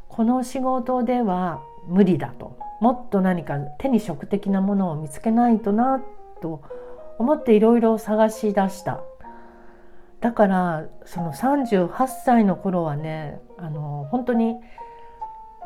[0.09, 6.01] この仕事では無理だともっと何か手に職的なものを見つけないとな
[6.41, 6.63] と
[7.19, 9.01] 思っていろいろ探し出した。
[10.21, 11.91] だからその38
[12.25, 14.57] 歳の頃はねあの本当に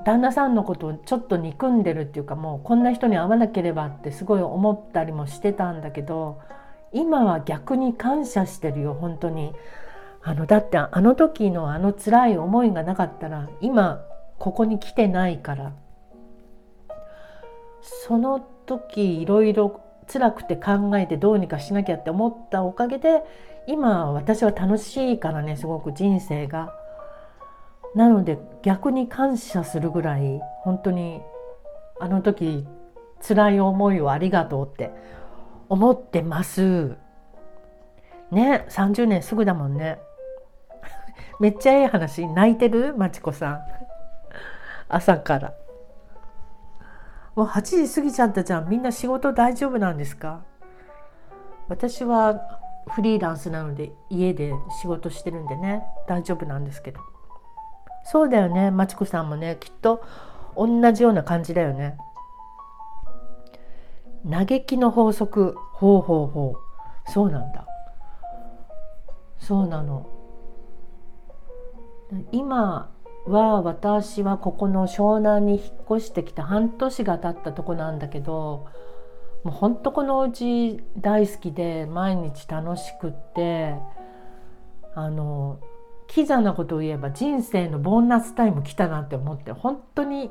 [0.04, 6.40] 旦那さんのことをちょっと憎んでるっていうかもうこんな人に会わなければってすごい思ったりもしてたんだけど
[6.92, 9.52] 今は逆に感謝してるよ本当に。
[10.22, 14.04] あのだってあの時のあの辛い思いがなかったら今
[14.38, 15.72] ここに来てないから。
[17.82, 19.80] その時いろいろ
[20.12, 23.22] 辛くて考えてどうにかしなきゃって思ったおかげで
[23.66, 26.74] 今私は楽しいからねすごく人生が。
[27.94, 31.20] なので逆に感謝するぐらい本当に
[31.98, 32.66] あの時
[33.20, 34.90] 辛い思いをありがとうって
[35.68, 36.96] 思ってます。
[38.30, 39.98] ね30年すぐだもんね。
[41.40, 42.94] めっちゃええ話泣いてる？
[42.96, 43.60] まちこさん
[44.88, 45.54] 朝から。
[47.34, 50.42] もう8時過ぎちゃったじゃんみんな仕事大丈夫なんですか？
[51.68, 52.58] 私は
[52.88, 57.00] フリーランスなので家で仕事してるんでね大丈夫なんですけど。
[58.04, 60.02] そうだよねまちこさんもねきっと
[60.56, 61.96] 同じような感じだよね。
[64.28, 67.10] 嘆きの法則ほうほうほう。
[67.10, 67.66] そうなんだ。
[69.38, 70.06] そうなの。
[72.32, 72.90] 今
[73.26, 78.66] は私はここの湘南に引っ越してきて半年が経ったとこなんだけど
[79.44, 83.74] もうほんとこのお家大好きで毎日楽しくって
[84.94, 85.60] あの
[86.08, 90.30] キザなことを言えば人生のボーナスタイム来たなって思って本当に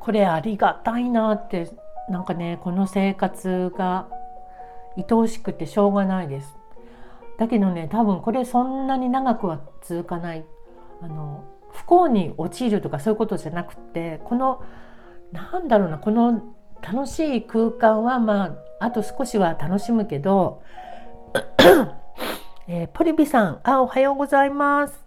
[0.00, 1.70] これありがたいなって
[2.08, 4.08] なんかねこの生活が
[4.96, 6.56] 愛おしくてしょうがないです。
[7.38, 10.44] だけどね多分これそんなに長くは続かない
[11.02, 11.44] あの
[11.74, 14.64] 不幸に陥るとかそういうことじゃなくてこの
[15.32, 20.62] なんだろうなこの楽しい空間はまああと少しは楽しむけど、
[22.68, 25.04] えー、ポリビさんあおはようございます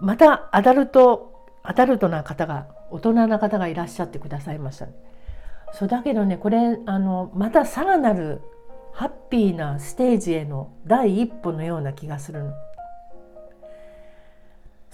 [0.00, 4.92] またアダルトアダルトな方が大人な方がいらっしゃってくださいました、ね、
[5.72, 8.40] そうだけどねこれあのまたさらなる
[8.92, 12.52] ハッピーなステージへの第一歩のような気がするの。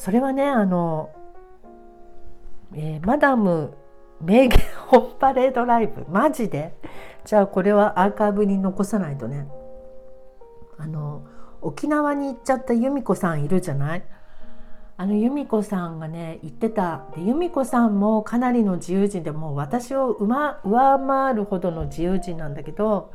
[0.01, 1.11] それはねあの、
[2.75, 3.75] えー、マダム
[4.23, 4.59] 名言
[4.93, 6.75] オンパレードライブマジで？
[7.27, 9.47] じゃあこれはアーカイブに残さないとね。
[10.79, 11.27] あの
[11.61, 14.03] 沖縄に行っちゃった由美子さんいるじゃない？
[14.97, 17.05] あの由美子さんがね言ってた。
[17.15, 23.13] で由美子さんもかなりの自由人でもう私を上回るほどの自由人なんだけど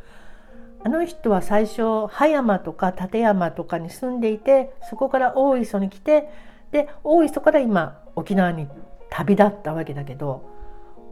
[0.84, 6.30] あの人は最初葉山とか館山とかに住んでいてそこから大磯に来て
[6.76, 8.68] で大磯から今沖縄に
[9.10, 10.44] 旅立ったわけだけど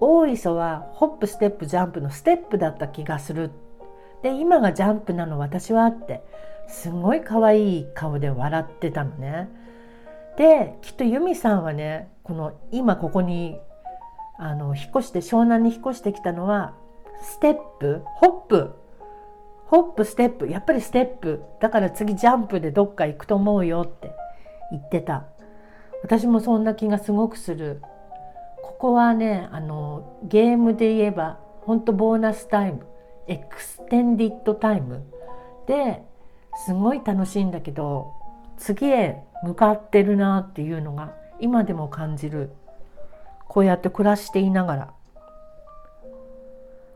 [0.02, 3.50] 大磯はホップステップジャンプのステップだった気がする。
[4.24, 6.22] で今がジャンプなの私はって
[6.68, 9.48] すごい可愛い顔で笑ってたのね。
[10.36, 13.58] できっと由美さんはねこの今ここに
[14.38, 16.74] あの引っ越して湘南に引っ越してきたのは
[17.22, 18.76] ステップホップ
[19.68, 21.42] ホップステップやっぱりステップ。
[21.62, 24.12] だから次ジャンプでどっか行くと思うよって
[24.72, 25.24] 言ってた。
[26.04, 27.82] 私もそんな気がすごくする。
[28.62, 32.86] ここはねあのゲームで言えば本当ボーナスタイム
[33.28, 35.04] extended time。
[35.66, 36.04] で
[36.66, 38.14] すごい楽しいんだけど
[38.58, 42.52] 次へ向かってるなっていうのが今でも感じる。
[43.48, 44.94] こうやって暮らしていながら。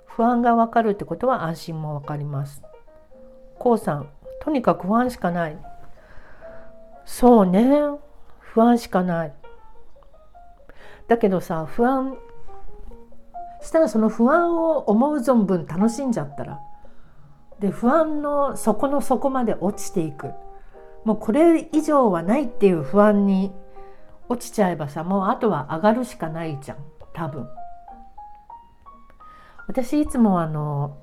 [0.06, 2.62] 不安がわかるってことは安心もわかります。
[3.60, 4.10] こうさん
[4.42, 5.58] とにかく不安しかない。
[7.06, 7.70] そうね。
[8.58, 9.34] 不安しかない。
[11.08, 12.18] だけどさ不安
[13.62, 16.60] したらその不安を思う存分楽しんじゃったら
[17.60, 20.32] で不安の底の底まで落ちていく。
[21.06, 23.54] もうこれ以上はないっていう不安に
[24.28, 26.78] 落ちちゃえばさもうあとは上がるしかないじゃん
[27.14, 27.48] 多分。
[29.68, 30.98] 私いつもあの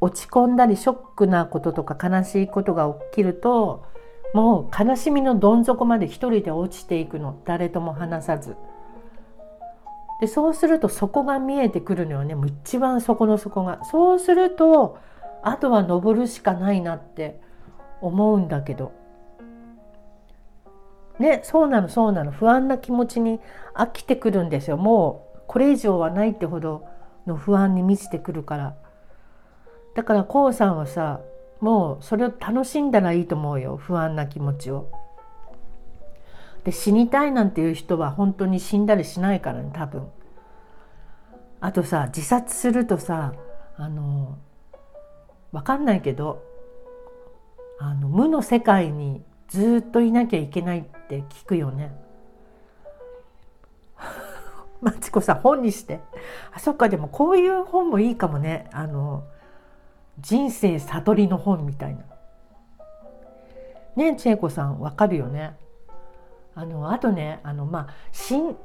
[0.00, 3.92] 落ち込んだりショックなこととか悲しいことが起きると
[4.34, 8.56] もう悲しみのどん底まで一人で落ちていくの誰とも話さず。
[10.20, 12.34] でそうするとそこが見えてくるのよね。
[12.34, 13.84] もう一番底の底が。
[13.84, 14.98] そうすると
[15.42, 17.40] あとは登るしかないなって
[18.00, 18.92] 思うんだけど。
[21.20, 22.32] ねそうなのそうなの。
[22.32, 23.40] 不安な気持ちに
[23.72, 24.76] 飽きてくるんですよ。
[24.76, 26.84] もうこれ以上はないってほど
[27.24, 28.74] の不安に満ちてくるから。
[29.94, 31.20] だから k o さんはさ
[31.64, 34.90] もうそれを楽しんだらいいと思うよ不安な気持ちを。
[36.62, 40.06] で死にたいなんていう人は本当に死んだりしないからね多分。
[41.62, 43.32] あとさ自殺するとさ
[43.78, 44.36] あの
[45.52, 46.44] 分かんないけど
[47.80, 51.96] あの無の世界にずっといなきゃいけないって聞くよね。
[54.82, 56.00] マチコさん本にして
[56.52, 59.24] あそっかでもこういう本もいいかもねあの
[60.20, 62.04] 人生悟りの本みたいな。
[63.96, 65.56] ね千恵子さんわかるよね。
[66.56, 67.94] あのあとねあの、まあ、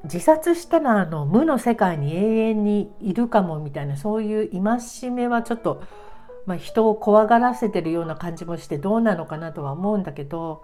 [0.04, 5.82] 自殺したらあの無の世界に永遠にいるかもみたいなそういう戒めはちょっと、
[6.46, 10.64] まあ、人を怖がらせてるような感じもしてどうなのかなとは思うんだけど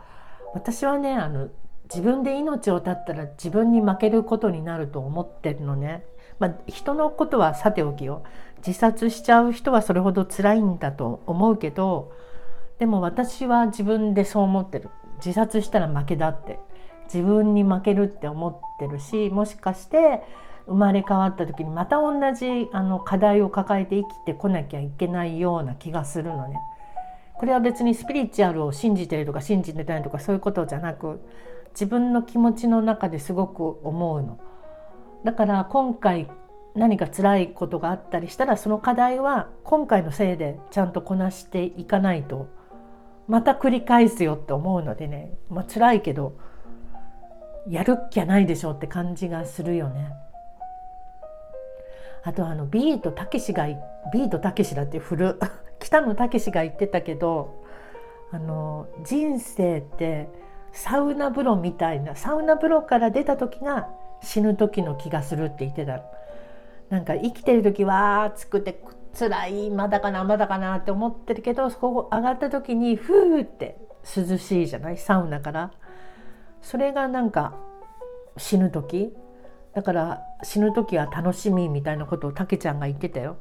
[0.54, 1.50] 私はねあの
[1.86, 6.04] 自分で命を絶ったら自分に負けることになると思ってるのね。
[6.38, 8.24] まあ、人のことはさておきよ
[8.66, 12.12] 自殺しちゃう人はそれほど辛いんだと思うけど
[12.80, 16.60] でも私は自分でそう思ってる自殺したら負けだって
[17.06, 20.24] 自分に負けるって思ってるしもしかして
[20.68, 26.58] 生まれ変わった時にまた同じあの課題を抱えて生きてこなきゃいけないような気がするのね。
[27.38, 31.22] これは別にスピリチュアルを信じてるとか信じてないとかそういうことじゃなく
[31.72, 34.40] 自分の気持ちの中ですごく思うの。
[35.24, 36.30] だから今回
[36.76, 42.48] 何か辛いことがあったりしたらその課題は今回のせいでちゃんとこなしていかないと
[43.28, 46.38] また繰り返すよって思うのでねまあ辛いけど
[47.68, 50.12] やるっきゃないでしょうって感じがするよね。
[52.24, 53.68] あとあのビートたけしが
[54.12, 55.40] ビートたけしだって古
[55.80, 57.64] 北野武が言ってたけど
[58.32, 60.28] あの人生って
[60.72, 63.90] サウナ風呂みたいなサウナ風呂から出た時が
[64.22, 66.02] 死ぬ時の気がするって言ってた
[66.90, 68.82] なんか生きてる時は暑くて
[69.18, 73.78] 辛いまだかなまだかなって思ってるけどそこ上がった時にふーって
[74.16, 74.98] 涼しいじゃない？
[74.98, 75.72] サウナから
[76.62, 77.56] それがなんか
[78.38, 79.14] 死ぬ時
[79.74, 83.38] だから死ぬ時は楽しみみたいなことをたけちゃんが言ってたよ。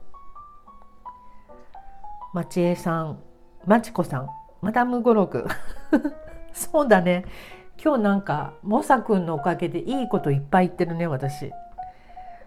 [2.33, 3.21] まちえさん、
[3.65, 4.29] まちこさん、
[4.61, 5.47] マダム語録。
[6.53, 7.25] そうだね。
[7.81, 11.53] 今日なんか、モサ君のおかげでいいこといっぱい言ってるね、私。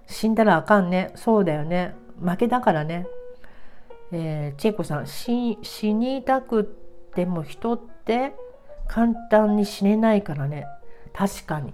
[0.08, 1.12] 死んだらあかんね。
[1.16, 1.96] そうだよね。
[2.20, 3.08] 負けだからね。
[4.12, 5.58] えー、チェコさん死、
[5.94, 6.64] にたく
[7.14, 8.34] ても人って
[8.88, 10.66] 簡単に死ねないからね。
[11.14, 11.74] 確かに。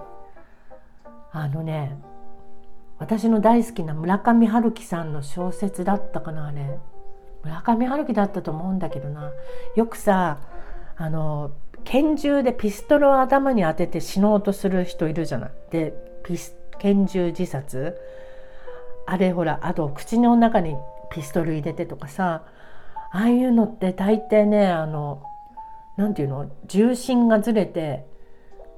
[1.31, 1.97] あのね、
[2.99, 6.79] 私の大好きな村上春樹さんの小説だったかなあれ
[7.43, 9.31] 村上春樹だったと思うんだけどな
[9.75, 10.39] よくさ
[10.95, 11.51] あの
[11.83, 15.51] 拳銃でピストルを頭に当てて死のうとする人いるじゃない。
[15.69, 17.97] でピス拳銃自殺。
[19.07, 20.75] あれほらあと口の中に
[21.09, 22.43] ピストル入れてとかさ。
[23.11, 25.23] ああいうのって大抵ねあの
[25.97, 28.05] なんていうの重心がずれて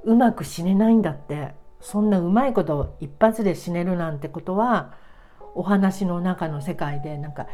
[0.04, 1.54] うまく死ねないんだって。
[1.82, 4.94] そんなうまいこと一発で死ねるなんてことは
[5.54, 7.46] お話の中の世界でなんか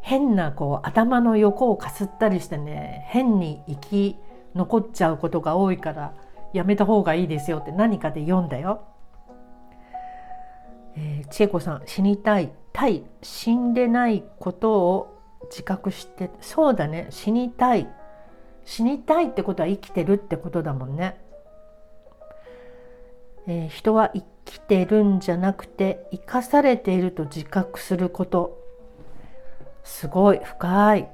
[0.00, 4.16] 変なこう頭の横をかすったりしてね変に生き
[4.54, 6.14] 残っちゃうことが多いから
[6.52, 8.93] やめた方がいいですよって何かで読んだよ。
[10.96, 15.14] えー、千恵子さん死にたい対死んでないことを
[15.44, 17.06] 自覚してそうだね。
[17.10, 17.88] 死にたい。
[18.64, 21.20] 死にたいってことは生きてるってことだもんね。
[23.46, 28.58] えー、人は生きてるんじゃなくて生かされていると自覚すること。
[29.82, 30.40] すごい。
[30.42, 31.08] 深い。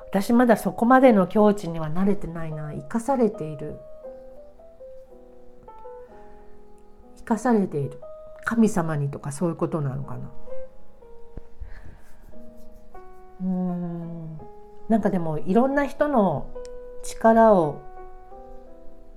[0.00, 2.72] 私まだそこまでの境地には慣れてないな。
[2.72, 3.78] 生かされている。
[7.18, 8.00] 生かされている。
[8.54, 10.30] 神様にとかそういうことなのかな？
[13.42, 14.38] うん。
[14.88, 16.46] なんかでもいろんな人の
[17.02, 17.80] 力を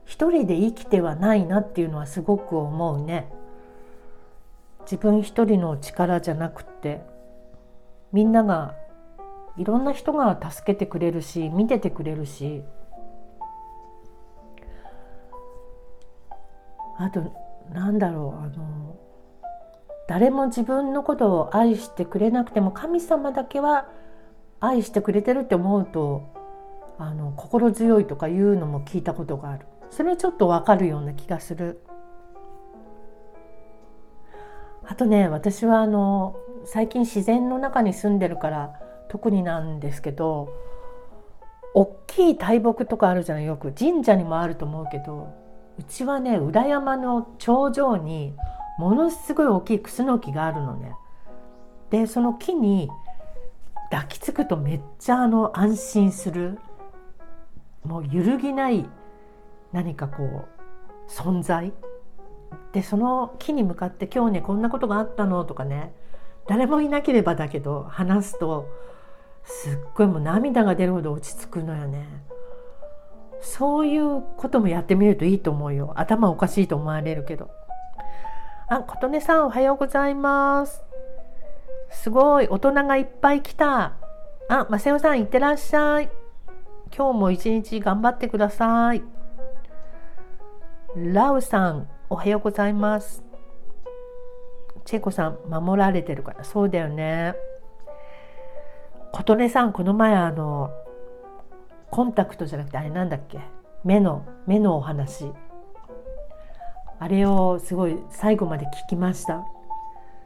[0.05, 3.31] 一人で生きてはないなっていうのはすごく思うね。
[4.81, 7.01] 自分一人の力じゃなくて
[8.11, 8.75] みんなが
[9.57, 12.63] いろんな人が助けてくれるし見ててくれるし。
[16.99, 17.21] あと
[17.71, 18.95] なんだろうあの
[20.07, 23.89] 誰も自分のことを愛してくれなくても神様だけは
[24.59, 26.33] 愛してくれてるって思うと
[26.97, 29.65] あの心強いとかいうのも聞いたことがある。
[29.89, 31.81] それはちょっとわかるような気がする。
[34.85, 38.79] あとね私はあの最近自然の中に住んでるから
[39.09, 40.49] 特になんですけど
[41.73, 43.45] 大きい大木とかあるじゃない？
[43.45, 45.33] よく神社にもあると思うけど
[45.77, 48.33] うちはね裏山の頂上に
[48.77, 50.95] ものすごい大きいクスノキがあるのね。
[51.89, 52.89] でその木に
[53.89, 56.59] 抱きつくとめっちゃあの安心する
[57.85, 58.85] もう揺るぎない
[59.71, 61.71] 何かこう存在
[62.73, 65.93] でその木に向かって「今日ねこんなことがあったの」とかね
[66.47, 68.67] 誰もいなければだけど話すと
[69.43, 72.05] すっごいもう涙が出るほど落ち着くのよね。
[73.39, 75.93] そういうこともやってみるといいと思うよ。
[75.95, 77.49] 頭おかしいと思われるけど。
[78.69, 80.83] あ、琴音さんおはようございます。
[81.89, 83.93] すごい、大人がいっぱい来た。
[84.49, 86.09] あ、ませおさんいってらっしゃい。
[86.93, 89.03] 今日も一日頑張ってください。
[90.97, 93.23] ラウさん、おはようございます。
[94.83, 97.35] チェコさん守られてるからそうだよね
[99.11, 100.71] 琴音さんこの前あの
[101.91, 103.41] コンタクトじゃなくてあれなんだっけ？
[103.83, 105.33] 目の目のお話
[106.99, 109.45] あれをすごい最後まで聞きました。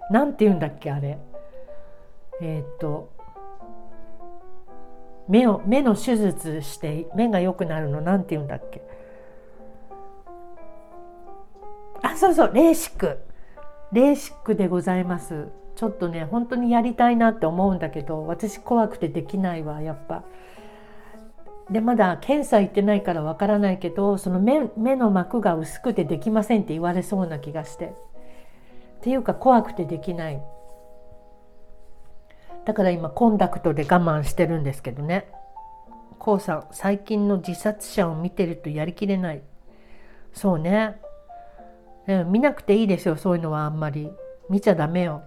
[0.09, 1.17] なんて言うんだっけあれ。
[2.41, 3.11] えー、っと
[5.27, 8.81] 目を目の手術して目が良くなるのなんて言うんだっけ。
[12.01, 13.19] あそうそうレーシック。
[13.91, 15.49] レーシックでございます。
[15.75, 20.23] ちょっとね本当にやりたいなって思うんだけど私怖くてできないわやっぱ。
[21.71, 27.85] でまだ検査行ってないからわからないけどその目目の膜が薄くてできませんって言われそうな気がして。
[27.85, 30.41] っていうか怖くてできない。
[32.65, 35.27] だから今コンタクトで我慢してるんですけどね。
[36.19, 39.41] こうさん最近の自殺者を見てるとやりきれない。
[40.33, 41.01] そうね、
[42.07, 44.11] うん、見なくていいですよそういうのはあんまり。
[44.49, 45.23] 見ちゃダメよ。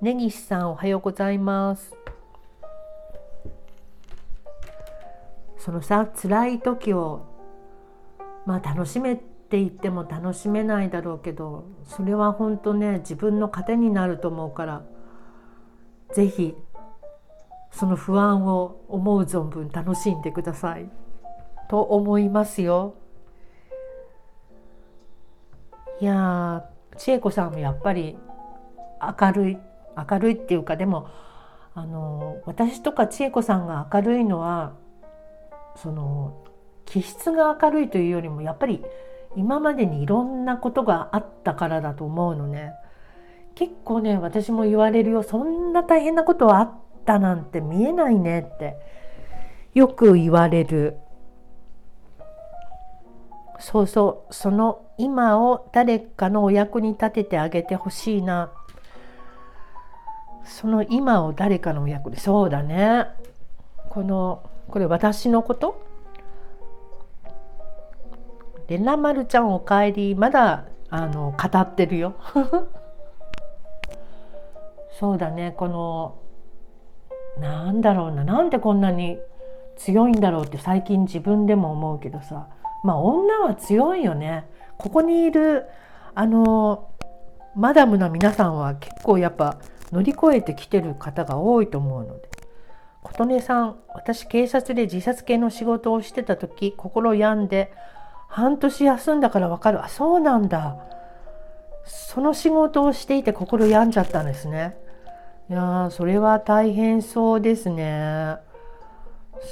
[0.00, 1.92] 根岸さんおはようございます。
[5.66, 7.26] そのさ辛い時を
[8.46, 14.84] まあ楽しめって言っても楽しめないだろうけどそれは本当ね自分の糧になると思うから
[16.14, 16.54] 是非
[17.72, 20.88] その不安を思う存分楽しんでください
[21.68, 22.94] と思いますよ。
[26.00, 26.64] いや
[26.96, 28.16] 千恵子さんもやっぱり
[29.20, 29.58] 明るい
[29.96, 31.08] 明るいっていうかでも
[31.74, 34.85] あの私とか千恵子さんが明るいのは
[35.76, 36.44] その
[36.84, 38.82] 気質が明るいというよりもやっぱり
[39.36, 42.72] 今までにいろんなことがあったからだと思うのね。
[43.54, 46.72] 結構ね私も言われるよそんな大変なことはあっ
[47.04, 48.76] たなんて見えないねって
[49.74, 50.96] よく言われる。
[53.58, 58.50] そうそうその今を誰かのお役に立ててあげてほしいな。
[60.44, 63.06] その今を誰かのお役でそうだね。
[63.90, 65.80] このこれ私のこと？
[68.68, 72.14] レナマルちゃんおかえりまだあの語ってるよ。
[74.98, 76.14] そうだねこの
[77.38, 79.18] なんだろうななんでこんなに
[79.76, 82.48] 強いんだろうって最近自分でも思うけどさ。
[82.82, 84.48] まあ女は強いよね。
[84.78, 85.66] ここにいる
[86.14, 86.88] あの
[87.54, 89.58] マダムな皆さんは結構やっぱ
[89.90, 92.35] 乗り越えてきてる方が多いと思うので。
[93.06, 97.72] 琴音さん私警察で自殺系の仕事をしてた時心病んで
[98.28, 99.84] 半年休んだからわかる。
[99.84, 100.76] あそうなんだ。
[101.84, 104.76] その仕事をしていて心病んじゃったんですね。
[105.48, 108.36] いやそれは大変そうですね。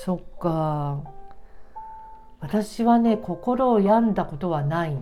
[0.05, 1.03] そっか。
[2.41, 4.99] 私はね心を病んだことはない。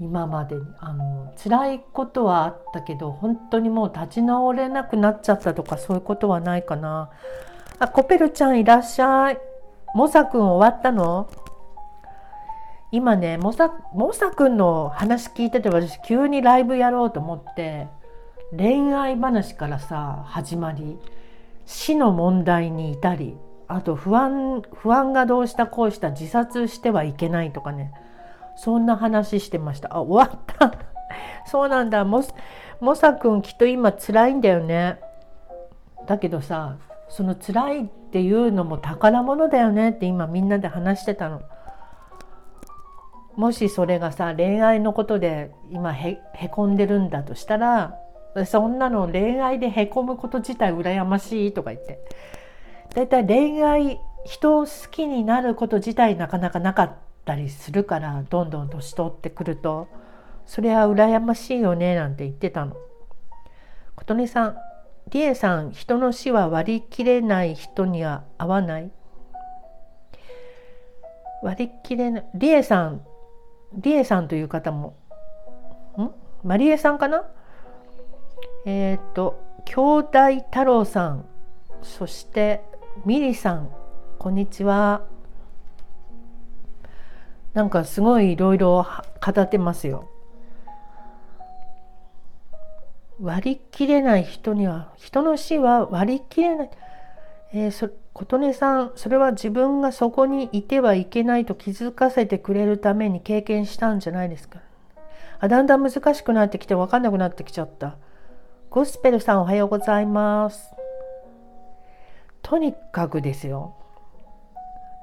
[0.00, 7.10] 今まであの辛いことはあったけど本当にもう立ち直れなくなっちゃったとかそういうことはないかな。
[7.80, 9.38] あコペルちゃんいらっしゃい。
[9.94, 11.28] モサくん終わったの？
[12.90, 17.86] 今ねモサモサくんの話聞いてて私急にライブやろうと思って
[18.56, 20.98] 恋愛話からさ始まり
[21.66, 23.36] 死の問題に至り
[23.66, 27.92] あと不安不安がどうしたこうした自殺してはいけないとかね。
[28.58, 29.96] そんな話してました。
[29.96, 30.72] あ終わった。
[31.46, 32.04] そうなんだ。
[32.04, 32.22] モ
[32.80, 34.98] モサくんきっと今辛いんだよね。
[36.06, 36.76] だけどさ
[37.08, 41.40] その辛いっていうのも宝物だよねって今みんなで話してたの。
[43.36, 47.94] もしそれがさ恋愛のことで今へへこんでるんだとしたら
[48.44, 52.00] そんなの恋愛でへこむこと自体羨ましいとか言って。
[52.92, 56.92] だいたい恋愛人を好きになること自体なかなかなかっ
[57.28, 59.86] たりするからどんどん年取ってくると
[60.46, 62.74] それは羨ましいよねなんて言ってたの。
[63.96, 64.56] 琴音さん
[65.10, 68.90] 理恵さん人の死は割り切れない人には合わない？
[71.42, 72.24] 割り切れない？
[72.34, 73.02] 理恵さん
[73.74, 74.96] 理恵さんという方も
[75.98, 76.10] ん？
[76.44, 77.28] マリエさんかな？
[78.64, 80.18] えっ、ー、と兄弟
[80.50, 81.26] 太郎さん
[81.82, 82.62] そして
[83.04, 83.70] ミリさん
[84.18, 85.02] こんにちは。
[87.54, 88.86] なんかすごいいろいろ
[89.24, 90.08] 語ってますよ。
[93.20, 96.70] 割り切れない人には人の死は割り切れない、
[97.52, 104.60] えー、そ琴音さんそれは自分がそこにいてはいけないと気づかせてくれるために経験したんじゃないですか？
[105.40, 107.96] あだんだん難しくなってきて分かんなくなってきちゃった。
[108.70, 110.72] ゴスペルさんおはようございます。
[112.42, 113.74] とにかくですよ。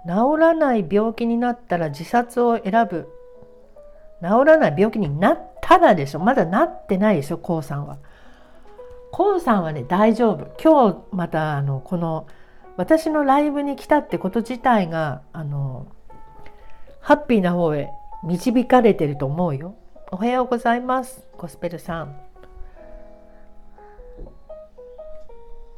[0.08, 3.10] 治らない病気になったら自殺を選ぶ
[4.22, 7.97] 治らない病気になったらでしょまだなってないでしょコウさんは。
[9.12, 12.28] コウさんはね大丈夫今日またあのこの
[12.76, 15.88] 私のライブに来たってこと自体があの
[16.99, 17.89] ハッピーな方へ
[18.24, 19.76] 導かれてると思うよ。
[20.12, 22.16] おはようございますコスペルさん。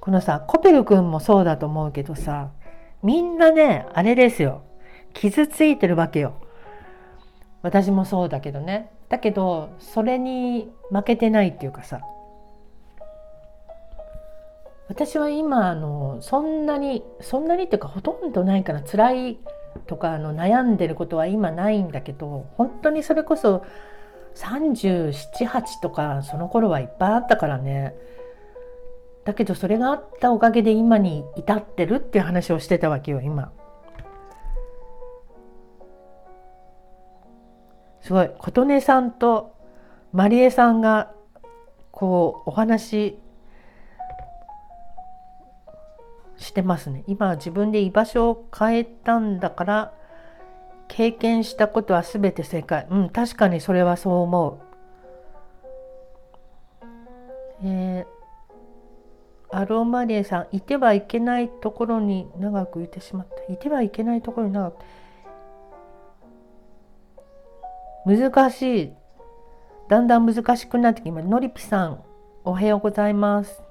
[0.02, 2.50] このさコペル君もそうだと思うけどさ
[3.08, 4.64] みんなねあれですよ。
[5.14, 6.34] 傷ついてるわけよ。
[7.62, 8.92] 私もそうだけどね。
[9.08, 12.02] だけどそれに負けてないっていうかさ。
[14.90, 19.40] 私は今あのそんなにそんなにっていうかほとんどないから辛い
[19.86, 23.64] とかあの悩んでることは今ないんだけど本当にそれこそ
[24.36, 27.96] 378とかその頃はいっぱいあったからね。
[29.28, 33.52] だけどそれがあったおかげで今に至ってるっていう話をしてたわけよ今。
[38.00, 38.30] すごい。
[38.40, 39.54] 琴音さんと
[40.14, 41.12] まりえさんが
[41.92, 43.20] こうお話
[46.38, 47.04] してますね。
[47.06, 49.94] 今自分で居場所を変えたんだから
[50.88, 52.88] 経験したことは全て正解。
[52.90, 54.68] うん確かにそれはそう思う。
[57.66, 58.17] えー、
[59.50, 63.54] アロマリエさんいてはいけないところに長くいてしまった。
[63.54, 64.78] いてはいけないところに長く。
[68.06, 68.94] 難しい。
[69.90, 72.04] だんだん難しくなってきますのりぴさん
[72.44, 73.62] おはようございます。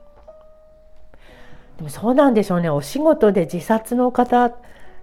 [1.76, 2.70] でもそうなんでしょうね。
[2.70, 4.52] お仕事で自殺の方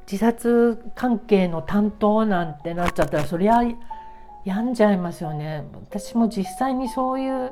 [0.06, 3.62] 自殺関係の担当なんてなっちゃったらそりゃ
[4.44, 5.64] 病んじゃいますよね。
[5.90, 7.52] 私も実際にそういう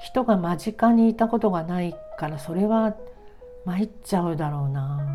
[0.00, 2.96] 人が間近にいたことがないからそれは
[3.64, 5.06] 参っちゃうだろうな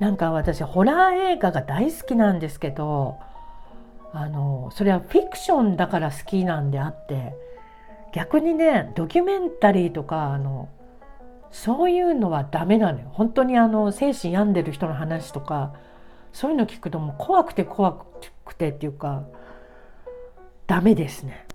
[0.00, 3.18] なんか私ホラー映画が大好きなんですけど
[4.12, 7.34] あのそれはフィクションだから好きなんであって
[8.12, 10.68] 逆にねドキュメンタリーとかあの
[11.50, 15.74] そういうのはダメなのよ本当にあの精神病んでる人の話とか
[16.32, 18.04] そういうの聞くともう怖くて怖
[18.44, 19.24] くてっていうか
[20.66, 21.46] ダメですね。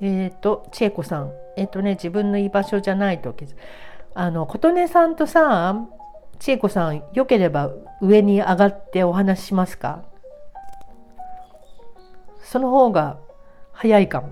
[0.00, 1.32] えっ、ー、と千恵子さん。
[1.56, 3.34] えっ、ー、とね自分の居場所じゃないと
[4.14, 5.76] あの琴音さんとさ
[6.38, 7.70] 千恵子さんよければ
[8.00, 10.04] 上に上がってお話ししますか？
[12.42, 13.18] その方が
[13.72, 14.28] 早いかも。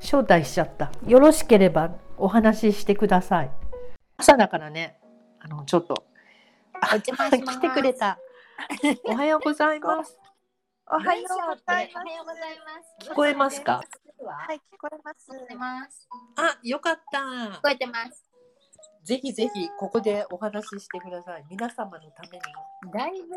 [0.00, 0.92] 招待しちゃった。
[1.06, 3.50] よろしければお話ししてください。
[4.16, 4.98] 朝だからね。
[5.40, 6.04] あのちょっと。
[7.02, 8.18] 来てくれた。
[9.06, 10.18] おはようございます
[10.90, 12.00] おはようございま
[13.04, 13.10] す。
[13.10, 13.82] 聞こえますか？
[14.24, 14.96] はい聞こえ
[15.54, 16.08] ます。
[16.36, 17.18] あよかった。
[17.18, 18.24] 聞こえてます。
[19.04, 21.44] ぜひぜひここでお話ししてください。
[21.50, 22.42] 皆様のために。
[22.90, 23.36] だいぶ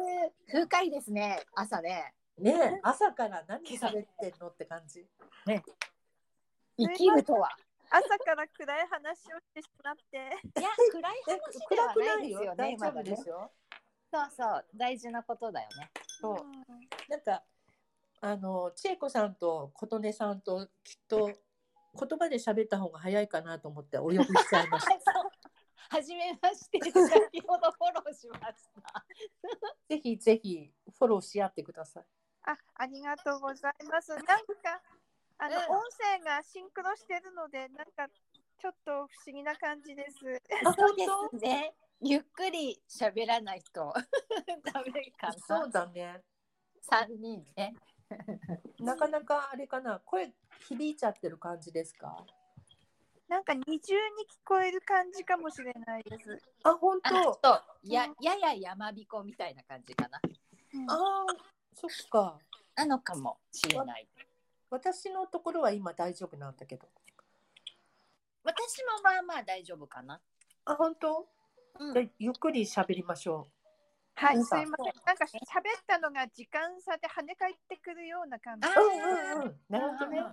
[0.49, 1.45] 風快ですね。
[1.53, 2.13] 朝ね。
[2.39, 5.05] ね朝から何喋ってんのって感じ。
[5.45, 5.61] ね。
[6.77, 7.49] 生きるとは。
[7.89, 10.17] 朝から暗い話をしてしまって。
[10.57, 12.93] いや、暗い話ではないですよ。
[12.93, 13.51] ね、今ですよ。
[14.11, 15.89] そうそう、大事なことだよね。
[16.19, 16.35] そう。
[17.09, 17.43] なんか、
[18.19, 24.91] あの、千恵子さんと琴音さんときっと言葉で喋った方が早いかなと思ってお呼びしちゃいました。
[25.89, 29.05] はじめまして、先ほどフォローしました。
[29.89, 32.05] ぜひぜひフォローし合ってください。
[32.43, 34.09] あ、ありがとうございます。
[34.09, 34.35] なんか、
[35.37, 40.19] あの、うん、音声がシンクロしてるので、なんか、ちょっと不思議な感じです。
[40.19, 41.05] そうで
[41.39, 41.73] すね。
[42.01, 43.93] ゆっくり喋らないと
[44.73, 45.33] ダメかな。
[45.33, 46.23] そうだね。
[46.81, 47.75] 三人ね。
[48.79, 50.33] なかなかあれかな、声
[50.67, 52.25] 響いちゃってる感じですか？
[53.27, 56.41] なんか二重に聞こえる感じかもしれないです。
[56.63, 57.39] あ、本当？
[57.83, 60.19] や、やや山彦みたいな感じかな。
[60.73, 61.25] うん、ああ、
[61.73, 62.39] そっか。
[62.75, 64.07] なのかもしれない。
[64.69, 66.89] 私のところは今大丈夫なんだけど。
[68.43, 70.19] 私もまあまあ大丈夫かな。
[70.65, 71.29] あ、本当？
[71.79, 73.61] うん、ゆっくり喋りましょう。
[74.15, 74.67] はい、すいません。
[75.05, 78.67] なんか喋ったのが時間差で跳ね返ってくるような感じ。
[78.67, 79.55] うんうんうん。
[79.69, 80.23] なるほどね。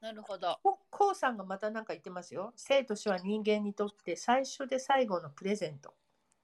[0.00, 0.58] なるほど。
[0.90, 2.52] こうさんがまた何か言ってますよ。
[2.56, 5.94] 生と死は人間にとって最初で最後のプレゼント。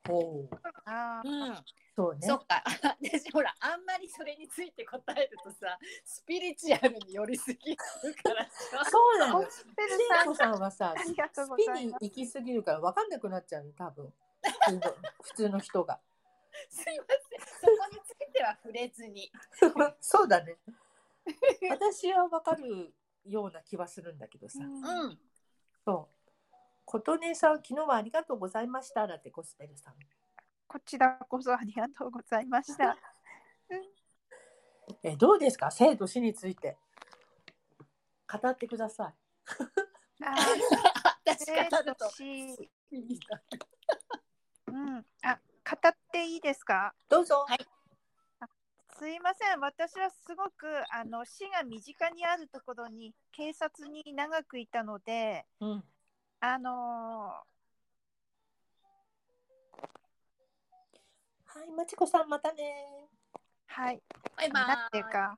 [0.09, 0.49] お
[0.85, 1.55] あうん、
[1.99, 2.29] そうね。
[2.29, 2.63] そっか。
[3.03, 7.77] 私ほらあんまりそれについて答えるとさ、スピリチュアルに寄りすぎる
[8.23, 8.49] から
[8.85, 9.51] そうなの。
[9.51, 14.15] スペルさんはさ、スピに行きすぎるから分かんなくなっちゃう多分。
[15.23, 15.99] 普通の人が。
[16.71, 17.75] すいません。
[17.75, 19.33] そこについては触れずに。
[20.01, 20.57] そうだね。
[21.69, 22.95] 私は分かる
[23.25, 24.61] ような気はするんだけどさ。
[24.61, 25.19] うん。
[25.85, 26.55] そう。
[26.85, 29.05] 琴音さん、昨日はありがとうございました。
[29.09, 29.97] だってコスペルさん。
[30.69, 32.97] こちらこそありがとうございました。
[35.03, 35.71] えどうですか？
[35.71, 36.77] 生と死について
[38.31, 39.15] 語ってください。
[40.25, 40.35] あ
[41.25, 42.11] 私語ると。
[44.67, 46.95] うん、あ語っていいですか？
[47.09, 47.45] どうぞ。
[47.49, 47.67] はい
[48.99, 55.85] すいません、私はすごくあの死が身近にあるところに警察に長くいたので、うん、
[56.41, 57.58] あのー、
[61.59, 63.09] はい、まちこさん、またね。
[63.67, 64.01] はい。
[64.37, 64.67] バイバイ。
[64.69, 65.37] なんていうか、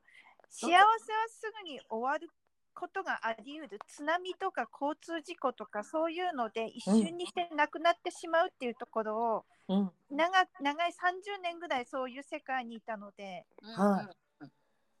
[0.49, 0.85] 幸せは
[1.27, 2.29] すぐに終わる
[2.75, 3.79] ことがあり得る。
[3.87, 14.09] 津波とか交通事故とかそういうので一瞬にして亡くなってしまうっていうところを、うん長長い30年ぐらいそういう世界にいたので、うんは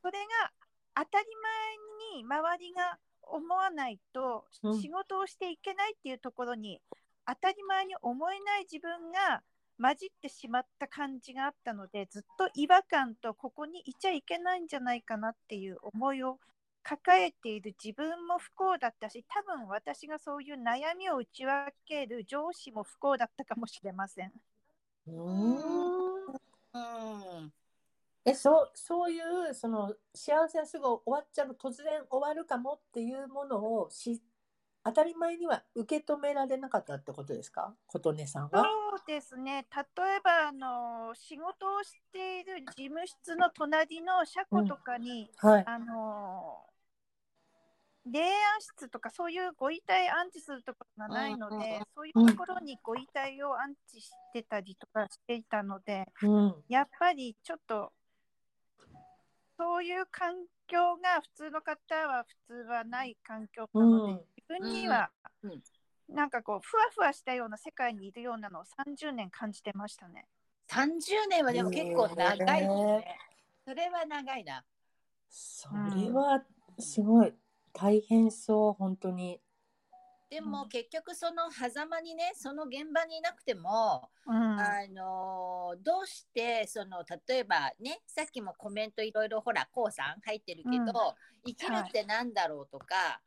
[0.01, 0.51] それが
[0.95, 1.25] 当たり
[2.15, 6.81] 前に周りが思わないとうん仕事をしていけないっていうところに、
[7.27, 9.43] 当たり前に思えない自分が
[9.81, 16.37] 混じってしまった感じがあったのでずっと違和感とここにいちゃいけないんじゃないかなっていう思いを
[16.83, 24.31] 抱えている自分も不幸だったし多分私がそういう悩みを打ち分ける上司も不幸だったかもしれません。
[25.07, 26.25] うーん
[26.73, 26.79] う
[27.39, 27.53] ん
[28.23, 29.19] えそうそうい
[29.49, 34.21] うその幸せはすぐ終わっちゃう突然終わるかもっていうものをし
[34.83, 37.75] 当たり前には受け止められなかったってことですか？
[37.87, 38.63] 琴音さんは。
[38.91, 39.65] そうですね。
[39.73, 45.63] 例えばあの仕事をしている事務室の隣の車庫とかに、はい。
[45.65, 46.65] あの
[48.05, 51.85] 霊安室とかそういうご遺体安置するところがないので、うんうんうん。
[51.95, 56.55] そういうところにご遺体を安置してたりとかしていたので、うん。
[56.67, 57.93] やっぱりちょっと
[59.57, 60.33] そういう環
[60.67, 64.19] 境が普通の方は普通はない環境なので、うん。
[64.35, 65.09] 自分には
[65.43, 65.51] うん。
[65.51, 65.61] うん
[66.11, 70.27] なんかこうふわふわしたような世界にいるようなのを30年感じてましたね。
[70.69, 73.17] 30年はでも結構長いですね。
[73.65, 74.63] それは長いな。
[75.29, 76.43] それは
[76.79, 77.33] すごい
[77.73, 79.39] 大変そう本当に。
[80.29, 90.91] でも結局その狭間にねその現場にいなくても、うんあのどうしてその例えばねさっきもコメントいろいろほらこうさん入ってるけど、うん
[91.43, 93.19] 生きるってなんだろうとか、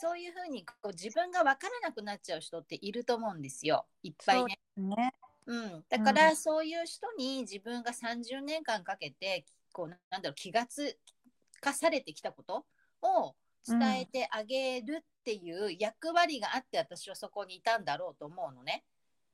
[0.00, 4.58] そういうふうにこう自分が分からなくなっちゃう人っていると思うんですよいっぱいね。
[4.76, 5.12] ね。
[5.46, 10.96] うん、だからそういう人に自分が30年間かけてこうなんだろう気がつ
[11.60, 12.64] かされてきたこと
[13.02, 13.34] を
[13.66, 18.84] 伝えてあげるっていう役割があって私はそこにいたんだろうと思うのね。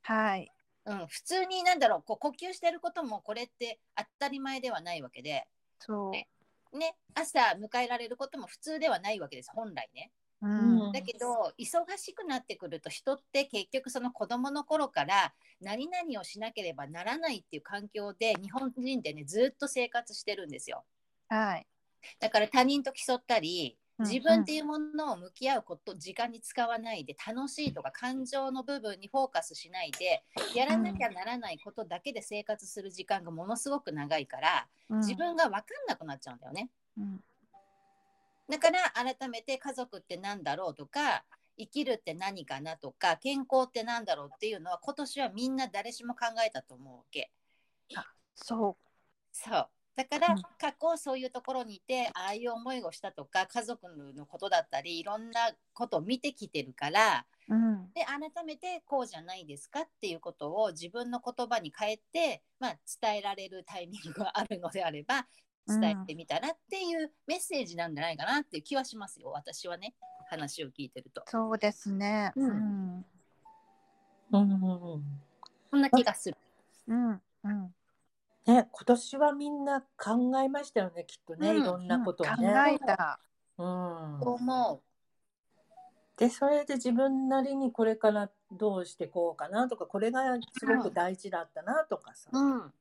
[0.03, 0.51] はい。
[0.85, 5.47] うん、普通になんだろうこう呼吸してることもこれって当たり前ではないわけで、
[5.79, 6.77] そう。
[6.77, 10.11] ね、朝迎えられることも普通ではないわけです本来ね。
[10.43, 10.93] うん。
[10.93, 20.85] だけど忙しくなってくると人って結局その子供の頃から何々をしなければならないっていう環境で日本人ってねずっと生活してるんですよ。
[21.29, 21.67] はい。
[22.21, 30.23] だから他人と競ったりうん自分っていうものを向き合うこと時間に使わないで楽しいとか感情の部分にフォーカスしないで
[30.55, 34.99] やらなきゃならないことだけで生活する時間がものすごく長いからうん。
[34.99, 36.69] 自分が分かんなくなっちゃうんだよね。
[36.99, 37.21] うん
[38.49, 41.25] だから改めて家族って何だろうとか
[41.59, 47.31] 生きるって何かなとか健康って何だろうっていうのは今年はみんな誰しも考えたと思うわけ。
[48.35, 48.77] そ
[49.33, 57.55] そうだからうん過去そういうところにいてああいう思いをしたとか家族のことだったりいろんなことを見てきてるからう。
[57.55, 57.93] うん。
[57.95, 65.27] で改めてこうじゃないですかっていうことを自分の言葉に変えて、まあ、伝えられるタイミングがあるのであれば
[65.67, 69.31] 伝えてみたらっていうメッセージなんじゃないかなっていう気はしますよ。
[69.31, 69.95] 私はね
[70.29, 71.23] 話を聞いてると。
[71.27, 72.33] そうですね。
[72.37, 72.51] うん。
[72.51, 73.05] うん。
[74.33, 75.03] うん。
[75.71, 75.81] そん。
[75.81, 76.37] な気がする。
[76.89, 77.11] うん。
[77.11, 77.75] うん。
[78.47, 79.65] ね、今年はみん。
[79.65, 81.63] な考えましたよねきっとね、うん。
[81.63, 81.87] いろん。
[81.89, 82.49] なことを考ね。
[82.75, 83.19] えた。
[83.59, 84.21] うん。
[84.23, 84.83] と思
[86.17, 90.23] でそれで自分なりにこれからどうしてこうかなとかこれが
[90.59, 92.39] すごく大事だったなとかさ、う。
[92.39, 92.73] うん。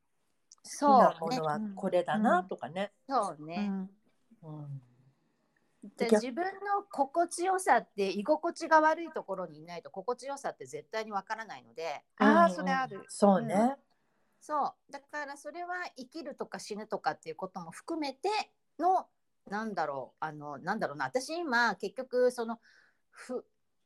[0.66, 1.44] そうもの。
[1.44, 2.92] はこれだなとかね。
[3.08, 3.68] うそうね。
[3.68, 3.90] ん。
[4.44, 4.82] うん
[5.98, 13.04] で逆自分の心地よさって居心地が悪いところにいないと心地よさって絶対にわからないのでああ、うんそれある。
[13.08, 13.76] そうね。
[14.42, 18.30] そうだからそれは生きるとか死ぬとかっていうことも含めて
[18.80, 19.08] の
[19.50, 22.60] なんだろうあのなんだろうな私今結局その
[23.10, 23.46] ふ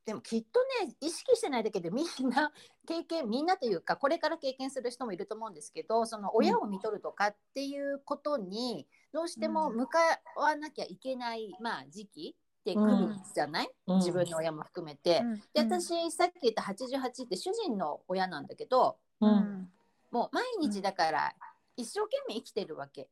[0.10, 2.52] でもきっとね意識してないだけでみんな
[2.88, 10.00] 経験みんなというかこれから経験する人もいると思うんですけどその親を見とるとかっていうことにどうしても向か
[10.36, 13.98] わなきゃいけない、まあ、時期ってくるじゃない、うん。
[13.98, 15.22] 自分の親も含めて。
[15.24, 15.36] うん。
[15.36, 19.34] で私さっき言った88って主人の親なんだけどううん。
[19.34, 19.70] ん。
[20.10, 21.36] もう毎日だから
[21.78, 23.08] 一生懸命生きてるわけ。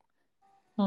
[0.78, 0.84] う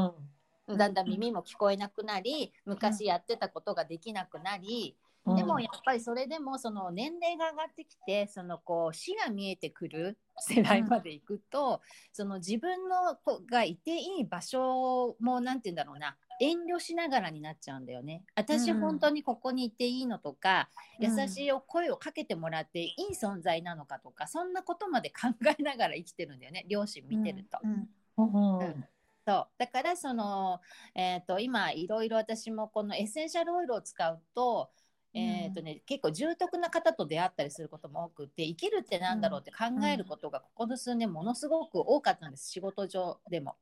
[0.74, 0.76] ん。
[0.76, 11.80] だんだん耳も聞こえなくなり昔やってたことができなくなり、うんでもやっぱりそれでもその年齢が上がってきてそのこう死が見えてくる世代まで行くと、
[12.12, 18.24] その自分の子がいていい場所もなんて言うんだろうな遠慮しながらになっちゃうんだよね。
[18.34, 20.68] 私うん本当にここにいていいのとか、
[20.98, 27.58] うん優しい声をかけてもらっていい存在なのかとかそんなことまで考えながら生きてるんだよね両親見てると。
[27.62, 27.88] うん。
[28.16, 28.84] うんうん
[29.24, 30.60] そうだからその、
[30.96, 34.70] えー、と今いろいろ私もこのエッセンシャルオイルを使うと,、
[35.14, 42.50] えーとね、結構重篤な方と出会ったりすることも多くて生きるってなんだろうって考えることがここの数年ものすごく多かったんです。
[42.50, 43.56] 仕事上でも。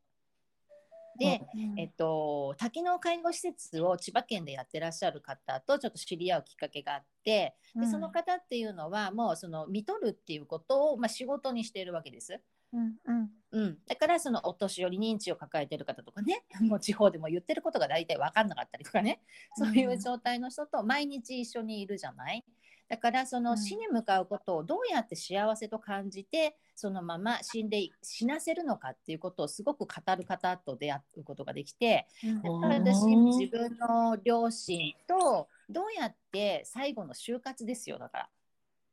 [1.19, 1.43] で、
[1.77, 12.41] えっと、多機能介護施設を千葉県でやってらっしゃる方とちょっと知り合うきっかけがあってでその方っていうのはもうその見とるっていうことを、まあ、仕事にしているわけです。
[12.73, 13.31] うんうん。
[13.53, 19.21] うん、だからそのお年寄り認知を抱えてる方とかね もう地方でも言ってることが大体分かんなかったりとかね
[19.57, 22.45] そういう状態の人と毎日一緒にいるじゃない？
[22.89, 32.09] だからその死に向かうことをどうやって幸せと感じてそのまま死んで死なせるのかっていうことをすごく語る方と出会うことができて
[32.43, 38.31] だから私自分の両親とどうやって最後の就活ですよだから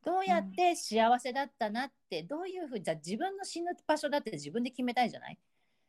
[0.05, 5.37] どうやって幸せだったなってどういうふうにじゃあ自分の死ぬ場所だって自分で決めたいじゃない、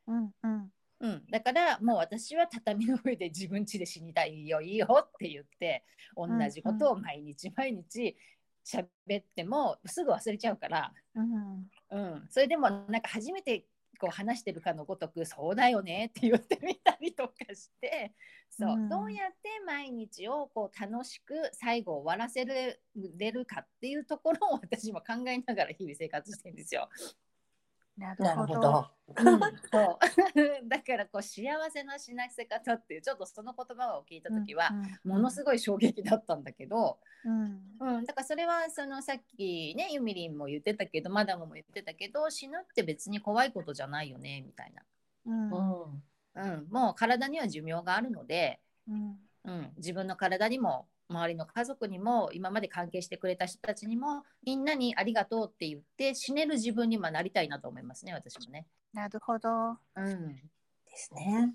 [0.07, 0.71] うんうん。
[1.01, 5.85] うん、だからもう私は畳の上で 自分家で死にたいよいいよって言って
[6.15, 8.17] 同じことを毎日毎日
[8.65, 8.85] 喋
[9.21, 11.69] ってもすぐ忘れちゃうから、うん。
[11.91, 13.65] うん、それでもなんか初めて
[13.99, 18.13] こう話してるかのごとく「そうだよね」 って言ってみたりとかして
[18.49, 26.89] そう、うん、どうやって毎日をこう楽しく最後終わらせるれるかっていうところを私も考えながら日々生活してるんですよ。
[27.99, 28.87] なるほど。
[29.15, 29.39] うん、
[29.71, 29.99] そ
[30.63, 30.67] う。
[30.69, 34.71] だからこう幸せな死なせ方っていうちょっとその言葉を聞いた時は、
[35.03, 37.61] ものすごい衝撃だったんだけど、うん。
[37.79, 44.83] うん、だからそれはそのさっきねゆみりんも言ってたけどマダムも言ってたけど死ぬって別に怖いことじゃないよねみたいな、
[45.25, 46.03] うん。
[46.35, 49.19] うん、もう体には寿命があるので、うん。
[49.45, 58.65] うん、自分の体にも周りの家族にも今まで関係してくれた人たちにもみんなにありがとうって言って死ねる自分にもなりたいなと思いますね私もね。
[58.93, 59.49] なるほど。
[59.95, 60.41] うん、で
[60.95, 61.53] すね。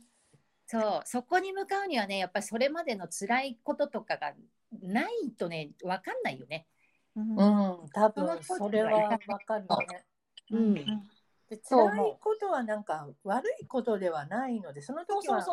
[0.67, 1.03] そう。
[1.05, 4.33] そこに向かうにはねやっぱりそれまでの辛いこととかが
[4.83, 6.67] ないとね分かんないよね。
[7.17, 10.05] うん、うん、多分それは分かるね。
[10.51, 10.59] う。
[10.59, 15.45] ん、で辛いことはなんか悪いことではないのでその時は、ね、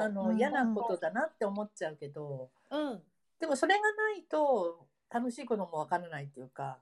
[0.00, 3.02] あの嫌なことだなって思っちゃうけど、うん、
[3.42, 6.78] でもそれがないと楽しいこともわからないっていうか。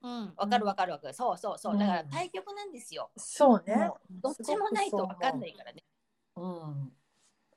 [0.00, 1.12] うん、わかるわかるわかる。
[1.12, 1.78] そうそうそう。
[1.78, 3.10] だから対局なんですよ。
[3.14, 3.90] そうね。
[4.08, 5.84] どっちもないとわかんないからね。
[6.34, 6.92] うん。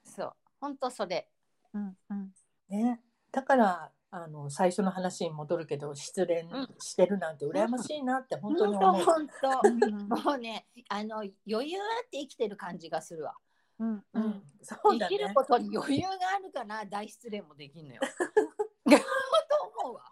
[0.04, 0.34] そう。
[0.60, 1.30] 本当それ。
[1.74, 2.34] うんうん。
[2.68, 2.99] ね。
[3.32, 6.45] だからあの最初の話に戻るけど失恋
[6.80, 9.06] してるなんて羨ましいなって本当に思う。
[9.06, 13.34] 本当 もうねあの余裕あって生きてる感じがするわ。
[13.82, 18.01] うんうん、そうだね、生きることに余裕があるから大失恋もできんのよ。
[18.86, 20.03] と思うわ。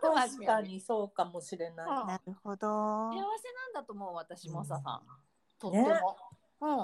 [0.00, 1.86] 確かにそうかもしれない。
[1.86, 2.66] なるほど。
[3.10, 5.02] 幸せなんだと思う私もささん。
[5.58, 6.16] とっても。
[6.62, 6.78] うん。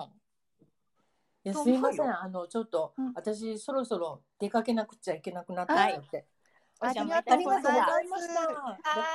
[1.44, 6.26] いやすいませんあのちょっと、私そろそろ出かけなくちゃいけなくなったので。
[6.80, 7.60] ありがとうござ
[8.00, 8.28] います。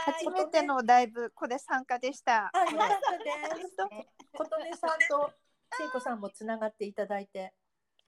[0.05, 2.49] 初めてのライブこれ参加でした。
[2.53, 3.75] ありがとうです。
[4.33, 5.31] 琴音さんと
[5.71, 7.53] 聖子さんもつながっていただいて。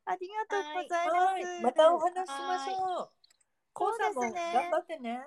[0.06, 1.64] ありがとうございます。
[1.64, 3.10] またお話しましょう。
[3.74, 5.24] こうさんも頑張ってね。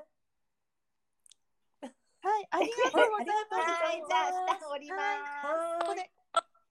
[2.24, 3.82] はい、ありがとうございます。
[3.82, 5.86] はい、じゃあ下降ります。
[5.86, 6.10] これ、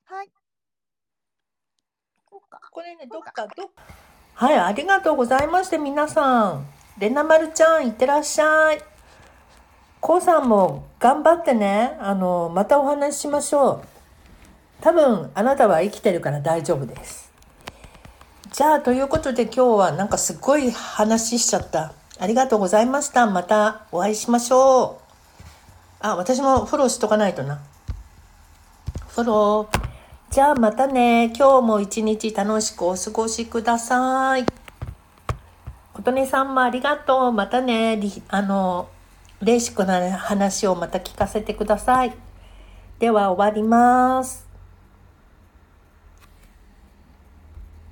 [0.05, 0.29] はい。
[2.71, 3.71] これね、どっかど
[4.33, 6.65] はい、ありがとうございまして皆さん。
[6.97, 8.81] れなまるちゃん、いってらっしゃい。
[9.99, 11.97] こうさんも頑張ってね。
[11.99, 13.90] あの、またお話ししましょう。
[14.81, 17.31] 多分あなたは生きてるから大丈夫です。
[18.51, 21.93] じゃあということで今日はなんかすっごい話しちゃった。
[22.19, 23.27] ありがとうございました。
[23.27, 25.11] またお会いしましょう。
[25.99, 27.61] あ、私もフォローしとかないとな。
[29.07, 29.81] フォロー。
[30.31, 31.31] じゃあまたね。
[31.35, 34.45] 今日も一日楽しくお過ごしください。
[35.93, 37.31] 琴音さんもありがとう。
[37.31, 37.99] またね。
[38.29, 38.87] あの、
[39.41, 42.13] レーシックな話をまた聞かせてください。
[42.99, 44.40] では終わります。